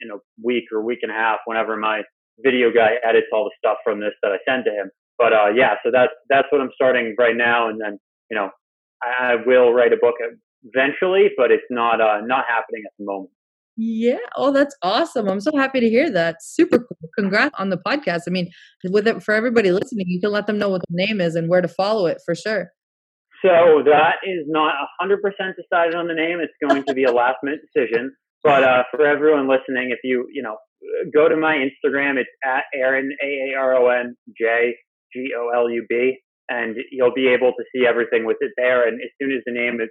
in 0.00 0.10
a 0.10 0.18
week 0.42 0.64
or 0.72 0.78
a 0.78 0.84
week 0.84 1.00
and 1.02 1.10
a 1.10 1.14
half, 1.14 1.38
whenever 1.44 1.76
my 1.76 2.02
video 2.40 2.70
guy 2.72 2.94
edits 3.08 3.26
all 3.32 3.44
the 3.44 3.50
stuff 3.58 3.78
from 3.84 4.00
this 4.00 4.12
that 4.22 4.32
I 4.32 4.38
send 4.48 4.64
to 4.64 4.70
him. 4.70 4.90
But 5.18 5.32
uh, 5.32 5.48
yeah, 5.54 5.74
so 5.84 5.90
that's 5.92 6.12
that's 6.28 6.48
what 6.50 6.60
I'm 6.60 6.70
starting 6.74 7.14
right 7.18 7.36
now, 7.36 7.68
and 7.68 7.80
then 7.80 7.98
you 8.30 8.36
know 8.36 8.50
I, 9.02 9.36
will 9.46 9.72
write 9.72 9.92
a 9.92 9.96
book 10.00 10.14
eventually, 10.64 11.28
but 11.36 11.50
it's 11.50 11.64
not 11.70 12.00
uh, 12.00 12.20
not 12.24 12.44
happening 12.48 12.82
at 12.86 12.92
the 12.98 13.04
moment. 13.04 13.30
yeah. 13.76 14.18
Oh, 14.36 14.52
that's 14.52 14.76
awesome. 14.82 15.28
I'm 15.28 15.40
so 15.40 15.52
happy 15.56 15.80
to 15.80 15.88
hear 15.88 16.10
that. 16.10 16.42
Super 16.42 16.78
cool. 16.78 17.08
Congrats 17.16 17.54
on 17.58 17.70
the 17.70 17.78
podcast. 17.78 18.22
I 18.26 18.30
mean, 18.30 18.50
with 18.90 19.06
it 19.06 19.22
for 19.22 19.34
everybody 19.34 19.70
listening, 19.70 20.06
you 20.08 20.20
can 20.20 20.32
let 20.32 20.46
them 20.46 20.58
know 20.58 20.68
what 20.68 20.82
the 20.88 21.06
name 21.06 21.20
is 21.20 21.34
and 21.34 21.48
where 21.48 21.60
to 21.60 21.68
follow 21.68 22.06
it 22.06 22.18
for 22.24 22.34
sure. 22.34 22.72
So 23.44 23.82
that 23.84 24.16
is 24.24 24.44
not 24.48 24.74
100% 25.00 25.16
decided 25.30 25.94
on 25.94 26.08
the 26.08 26.14
name. 26.14 26.40
It's 26.40 26.52
going 26.60 26.82
to 26.84 26.94
be 26.94 27.04
a 27.04 27.12
last 27.12 27.36
minute 27.42 27.60
decision. 27.72 28.12
But 28.42 28.64
uh, 28.64 28.82
for 28.90 29.06
everyone 29.06 29.48
listening, 29.48 29.90
if 29.90 29.98
you, 30.02 30.26
you 30.32 30.42
know, 30.42 30.56
go 31.14 31.28
to 31.28 31.36
my 31.36 31.54
Instagram, 31.54 32.16
it's 32.18 32.30
at 32.44 32.64
Aaron, 32.74 33.10
A 33.22 33.52
A 33.52 33.58
R 33.58 33.74
O 33.76 33.88
N 33.88 34.16
J 34.36 34.74
G 35.12 35.30
O 35.36 35.50
L 35.54 35.70
U 35.70 35.84
B, 35.88 36.18
and 36.48 36.76
you'll 36.90 37.14
be 37.14 37.28
able 37.28 37.52
to 37.52 37.64
see 37.74 37.86
everything 37.86 38.24
with 38.24 38.38
it 38.40 38.52
there. 38.56 38.86
And 38.86 39.00
as 39.00 39.10
soon 39.20 39.32
as 39.32 39.42
the 39.46 39.52
name 39.52 39.80
is 39.80 39.88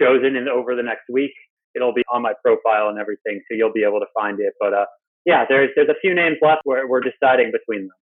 chosen 0.00 0.36
and 0.36 0.48
over 0.48 0.74
the 0.74 0.82
next 0.82 1.04
week, 1.10 1.32
it'll 1.74 1.94
be 1.94 2.02
on 2.12 2.22
my 2.22 2.32
profile 2.44 2.88
and 2.88 2.98
everything. 2.98 3.40
So 3.50 3.56
you'll 3.56 3.72
be 3.72 3.84
able 3.84 4.00
to 4.00 4.06
find 4.14 4.38
it. 4.40 4.54
But 4.60 4.74
uh, 4.74 4.86
yeah, 5.24 5.44
there's, 5.48 5.70
there's 5.76 5.88
a 5.88 5.98
few 6.00 6.14
names 6.14 6.36
left 6.42 6.62
where 6.64 6.86
we're 6.86 7.00
deciding 7.00 7.52
between 7.52 7.82
them. 7.82 7.96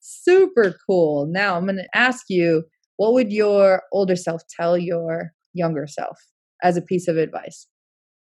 Super 0.00 0.76
cool. 0.86 1.26
Now 1.26 1.56
I'm 1.56 1.64
going 1.64 1.76
to 1.76 1.88
ask 1.94 2.26
you, 2.28 2.64
what 2.96 3.12
would 3.12 3.32
your 3.32 3.82
older 3.92 4.16
self 4.16 4.42
tell 4.58 4.76
your 4.76 5.32
younger 5.52 5.86
self 5.86 6.18
as 6.62 6.76
a 6.76 6.82
piece 6.82 7.08
of 7.08 7.16
advice? 7.16 7.66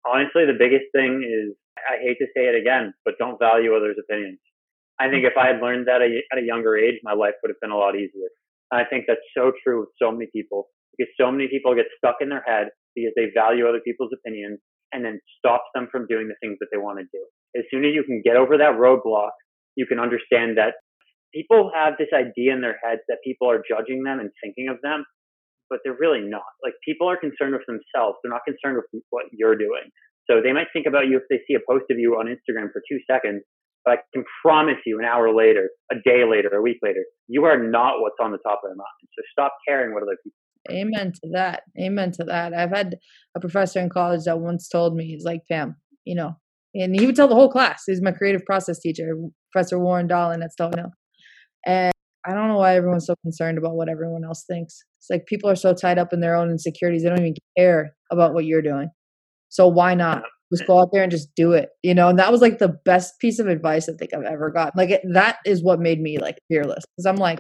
honestly, 0.06 0.46
the 0.46 0.58
biggest 0.58 0.86
thing 0.94 1.26
is 1.26 1.58
I 1.78 2.02
hate 2.02 2.18
to 2.20 2.28
say 2.38 2.46
it 2.46 2.56
again, 2.56 2.94
but 3.04 3.18
don't 3.18 3.40
value 3.40 3.76
others' 3.76 3.98
opinions. 4.00 4.40
I 5.00 5.10
think 5.10 5.26
if 5.26 5.36
I 5.36 5.48
had 5.48 5.62
learned 5.62 5.88
that 5.88 6.02
at 6.02 6.40
a 6.40 6.46
younger 6.46 6.78
age, 6.78 7.02
my 7.04 7.14
life 7.14 7.36
would 7.44 7.50
have 7.50 7.60
been 7.60 7.72
a 7.72 7.78
lot 7.78 7.96
easier. 7.96 8.32
And 8.72 8.82
I 8.82 8.86
think 8.86 9.06
that's 9.08 9.24
so 9.36 9.52
true 9.64 9.82
with 9.82 9.90
so 10.02 10.12
many 10.12 10.28
people 10.34 10.68
because 10.98 11.12
so 11.20 11.32
many 11.32 11.48
people 11.48 11.76
get 11.76 11.86
stuck 11.98 12.18
in 12.22 12.30
their 12.30 12.44
head 12.46 12.70
because 12.96 13.14
they 13.16 13.28
value 13.34 13.68
other 13.68 13.82
people's 13.84 14.12
opinions 14.14 14.60
and 14.94 15.04
then 15.04 15.20
stops 15.38 15.68
them 15.74 15.88
from 15.92 16.08
doing 16.08 16.28
the 16.28 16.36
things 16.42 16.58
that 16.60 16.68
they 16.72 16.78
want 16.78 17.00
to 17.00 17.06
do. 17.12 17.24
As 17.58 17.66
soon 17.72 17.84
as 17.86 17.94
you 17.94 18.04
can 18.04 18.22
get 18.24 18.38
over 18.38 18.58
that 18.58 18.80
roadblock, 18.80 19.36
you 19.76 19.86
can 19.86 20.00
understand 20.00 20.58
that 20.58 20.76
people 21.34 21.72
have 21.76 21.96
this 22.00 22.08
idea 22.16 22.54
in 22.54 22.62
their 22.62 22.80
heads 22.84 23.02
that 23.10 23.18
people 23.24 23.50
are 23.50 23.62
judging 23.68 24.04
them 24.04 24.20
and 24.20 24.30
thinking 24.42 24.70
of 24.70 24.78
them 24.82 25.04
but 25.70 25.80
they're 25.84 25.98
really 26.00 26.22
not. 26.22 26.46
Like 26.64 26.74
people 26.86 27.10
are 27.10 27.18
concerned 27.18 27.54
with 27.54 27.66
themselves. 27.66 28.18
They're 28.22 28.32
not 28.32 28.46
concerned 28.46 28.78
with 28.78 29.02
what 29.10 29.26
you're 29.32 29.58
doing. 29.58 29.90
So 30.30 30.42
they 30.42 30.54
might 30.54 30.68
think 30.74 30.86
about 30.88 31.08
you 31.08 31.18
if 31.18 31.24
they 31.30 31.42
see 31.48 31.54
a 31.54 31.64
post 31.70 31.86
of 31.92 32.00
you 32.00 32.18
on 32.18 32.26
Instagram 32.26 32.72
for 32.74 32.82
two 32.90 33.00
seconds, 33.10 33.44
but 33.86 33.92
I 33.94 33.98
can 34.14 34.24
promise 34.44 34.78
you 34.86 35.00
an 35.00 35.06
hour 35.06 35.34
later, 35.34 35.70
a 35.92 35.96
day 36.04 36.24
later, 36.30 36.50
a 36.54 36.62
week 36.62 36.78
later, 36.82 37.06
you 37.28 37.46
are 37.46 37.58
not 37.62 38.02
what's 38.02 38.16
on 38.22 38.32
the 38.32 38.40
top 38.40 38.62
of 38.64 38.70
their 38.70 38.76
mind. 38.76 38.88
So 39.18 39.24
stop 39.32 39.54
caring 39.68 39.94
what 39.94 40.04
other 40.04 40.18
people 40.24 40.36
Amen 40.70 41.12
to 41.12 41.30
that. 41.34 41.64
Amen 41.80 42.12
to 42.14 42.24
that. 42.24 42.54
I've 42.54 42.72
had 42.72 42.98
a 43.36 43.40
professor 43.40 43.80
in 43.80 43.90
college 43.90 44.22
that 44.26 44.40
once 44.40 44.68
told 44.68 44.96
me, 44.96 45.06
he's 45.06 45.24
like, 45.24 45.42
Pam, 45.50 45.76
you 46.06 46.16
know, 46.16 46.34
and 46.74 47.00
he 47.00 47.06
would 47.06 47.16
tell 47.16 47.28
the 47.28 47.36
whole 47.36 47.52
class. 47.52 47.84
He's 47.86 48.02
my 48.02 48.12
creative 48.12 48.44
process 48.46 48.80
teacher, 48.80 49.14
Professor 49.52 49.80
Warren 49.80 50.08
Dolan 50.08 50.42
at 50.42 50.52
Stonehill. 50.60 50.92
And 51.66 51.92
I 52.26 52.34
don't 52.34 52.48
know 52.48 52.58
why 52.58 52.76
everyone's 52.76 53.06
so 53.06 53.16
concerned 53.22 53.58
about 53.58 53.76
what 53.76 53.90
everyone 53.90 54.26
else 54.26 54.44
thinks. 54.50 54.80
It's 55.00 55.10
like 55.10 55.26
people 55.28 55.50
are 55.50 55.56
so 55.56 55.74
tied 55.74 56.00
up 56.00 56.14
in 56.14 56.20
their 56.20 56.36
own 56.36 56.50
insecurities, 56.50 57.04
they 57.04 57.10
don't 57.10 57.20
even 57.20 57.36
care 57.58 57.92
about 58.12 58.34
what 58.34 58.46
you're 58.46 58.62
doing. 58.62 58.90
So 59.50 59.68
why 59.68 59.94
not? 59.94 60.24
Just 60.54 60.68
go 60.68 60.80
out 60.80 60.90
there 60.94 61.04
and 61.04 61.12
just 61.12 61.34
do 61.36 61.54
it, 61.54 61.70
you 61.84 61.94
know. 61.94 62.08
And 62.08 62.20
that 62.20 62.32
was 62.32 62.42
like 62.42 62.60
the 62.60 62.76
best 62.86 63.20
piece 63.20 63.40
of 63.40 63.48
advice 63.48 63.90
I 63.90 63.94
think 63.94 64.14
I've 64.14 64.24
ever 64.24 64.52
gotten. 64.52 64.74
Like 64.76 64.92
it, 64.92 65.02
that 65.14 65.38
is 65.46 65.64
what 65.64 65.80
made 65.80 66.00
me 66.00 66.20
like 66.20 66.38
fearless 66.48 66.84
because 66.96 67.06
I'm 67.06 67.16
like, 67.16 67.40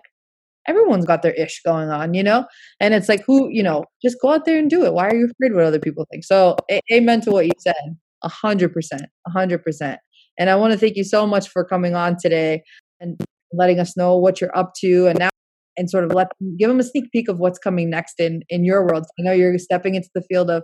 everyone's 0.68 1.06
got 1.06 1.22
their 1.22 1.34
ish 1.34 1.62
going 1.64 1.90
on, 1.90 2.14
you 2.14 2.24
know? 2.24 2.46
And 2.80 2.94
it's 2.94 3.10
like, 3.10 3.24
who, 3.26 3.50
you 3.50 3.64
know, 3.64 3.86
just 4.04 4.18
go 4.22 4.32
out 4.32 4.46
there 4.46 4.58
and 4.58 4.70
do 4.70 4.84
it. 4.86 4.94
Why 4.94 5.08
are 5.08 5.16
you 5.16 5.26
afraid 5.26 5.56
what 5.56 5.66
other 5.66 5.80
people 5.80 6.06
think? 6.12 6.24
So, 6.24 6.56
a- 6.72 6.82
amen 6.92 7.22
to 7.22 7.32
what 7.32 7.46
you 7.46 7.52
said. 7.60 7.76
A 8.24 8.30
hundred 8.30 8.74
percent, 8.74 9.04
a 9.28 9.30
hundred 9.30 9.64
percent. 9.64 10.00
And 10.40 10.50
I 10.50 10.56
want 10.56 10.74
to 10.74 10.80
thank 10.80 10.96
you 10.96 11.04
so 11.04 11.28
much 11.28 11.48
for 11.50 11.64
coming 11.64 11.96
on 11.96 12.18
today 12.20 12.64
and 13.00 13.20
letting 13.54 13.80
us 13.80 13.96
know 13.96 14.18
what 14.18 14.42
you're 14.42 14.56
up 14.58 14.74
to 14.82 15.08
and 15.08 15.20
now 15.20 15.30
and 15.78 15.90
sort 15.90 16.06
of 16.06 16.14
let 16.14 16.28
give 16.58 16.70
them 16.70 16.80
a 16.80 16.84
sneak 16.84 17.12
peek 17.12 17.28
of 17.28 17.40
what's 17.40 17.60
coming 17.60 17.90
next 17.90 18.20
in 18.20 18.42
in 18.50 18.64
your 18.66 18.86
world. 18.86 19.06
I 19.20 19.24
know 19.24 19.32
you're 19.32 19.58
stepping 19.60 19.96
into 19.96 20.10
the 20.16 20.22
field 20.24 20.50
of 20.50 20.64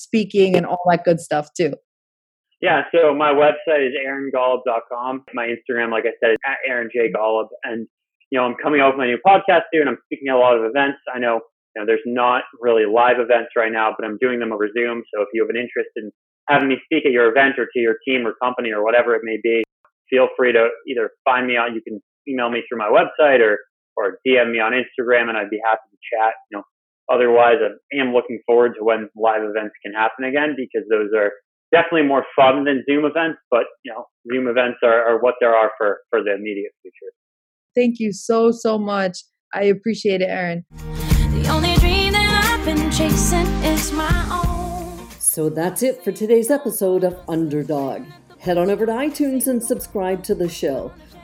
speaking 0.00 0.56
and 0.56 0.66
all 0.66 0.80
that 0.90 1.04
good 1.04 1.20
stuff 1.20 1.48
too. 1.56 1.74
Yeah, 2.60 2.82
so 2.94 3.14
my 3.14 3.32
website 3.32 3.88
is 3.88 3.94
aarongolub.com. 4.06 5.24
My 5.32 5.46
Instagram, 5.46 5.90
like 5.90 6.04
I 6.04 6.12
said, 6.22 6.32
is 6.32 6.38
at 6.46 6.58
Aaron 6.68 6.90
J. 6.92 7.10
Golub. 7.10 7.48
And 7.64 7.86
you 8.30 8.38
know, 8.38 8.44
I'm 8.44 8.54
coming 8.62 8.80
out 8.80 8.94
with 8.94 8.98
my 8.98 9.06
new 9.06 9.18
podcast 9.26 9.62
soon. 9.72 9.88
I'm 9.88 9.98
speaking 10.06 10.28
at 10.28 10.36
a 10.36 10.38
lot 10.38 10.56
of 10.56 10.64
events. 10.64 10.98
I 11.12 11.18
know, 11.18 11.40
you 11.74 11.82
know, 11.82 11.86
there's 11.86 12.04
not 12.06 12.44
really 12.60 12.84
live 12.86 13.18
events 13.18 13.50
right 13.56 13.72
now, 13.72 13.94
but 13.96 14.06
I'm 14.06 14.18
doing 14.20 14.38
them 14.38 14.52
over 14.52 14.68
Zoom. 14.76 15.02
So 15.12 15.22
if 15.22 15.28
you 15.32 15.42
have 15.42 15.50
an 15.50 15.56
interest 15.56 15.90
in 15.96 16.12
having 16.48 16.68
me 16.68 16.76
speak 16.84 17.06
at 17.06 17.12
your 17.12 17.30
event 17.30 17.58
or 17.58 17.66
to 17.66 17.78
your 17.78 17.96
team 18.06 18.26
or 18.26 18.34
company 18.42 18.70
or 18.70 18.84
whatever 18.84 19.14
it 19.14 19.22
may 19.24 19.38
be, 19.42 19.64
feel 20.08 20.28
free 20.36 20.52
to 20.52 20.68
either 20.86 21.10
find 21.24 21.46
me 21.46 21.56
on, 21.56 21.74
you 21.74 21.82
can 21.82 22.00
email 22.28 22.50
me 22.50 22.62
through 22.68 22.78
my 22.78 22.90
website 22.90 23.40
or, 23.40 23.58
or 23.96 24.18
DM 24.26 24.52
me 24.52 24.60
on 24.60 24.72
Instagram 24.72 25.28
and 25.28 25.36
I'd 25.36 25.50
be 25.50 25.60
happy 25.64 25.82
to 25.90 25.98
chat. 26.14 26.34
You 26.50 26.58
know, 26.58 26.64
otherwise 27.12 27.56
I 27.60 28.00
am 28.00 28.12
looking 28.12 28.40
forward 28.46 28.72
to 28.78 28.84
when 28.84 29.08
live 29.16 29.42
events 29.42 29.74
can 29.84 29.92
happen 29.92 30.24
again 30.24 30.54
because 30.56 30.86
those 30.90 31.10
are 31.16 31.32
definitely 31.72 32.06
more 32.06 32.24
fun 32.36 32.64
than 32.64 32.84
Zoom 32.88 33.04
events, 33.04 33.38
but 33.50 33.64
you 33.84 33.92
know, 33.92 34.04
Zoom 34.32 34.48
events 34.48 34.78
are, 34.82 35.04
are 35.06 35.20
what 35.20 35.34
there 35.40 35.54
are 35.54 35.70
for, 35.78 35.98
for 36.10 36.22
the 36.22 36.34
immediate 36.34 36.72
future. 36.82 37.12
Thank 37.74 37.96
you 37.98 38.12
so, 38.12 38.50
so 38.50 38.78
much. 38.78 39.18
I 39.52 39.64
appreciate 39.64 40.20
it, 40.20 40.28
Aaron. 40.28 40.64
The 40.70 41.48
only 41.50 41.74
dream 41.76 42.12
that 42.12 42.50
I've 42.52 42.64
been 42.64 42.90
chasing 42.90 43.46
is 43.64 43.92
my 43.92 44.08
own. 44.30 45.08
So 45.18 45.48
that's 45.48 45.82
it 45.82 46.02
for 46.02 46.12
today's 46.12 46.50
episode 46.50 47.04
of 47.04 47.18
Underdog. 47.28 48.04
Head 48.38 48.58
on 48.58 48.70
over 48.70 48.86
to 48.86 48.92
iTunes 48.92 49.46
and 49.46 49.62
subscribe 49.62 50.22
to 50.24 50.34
the 50.34 50.48
show. 50.48 50.92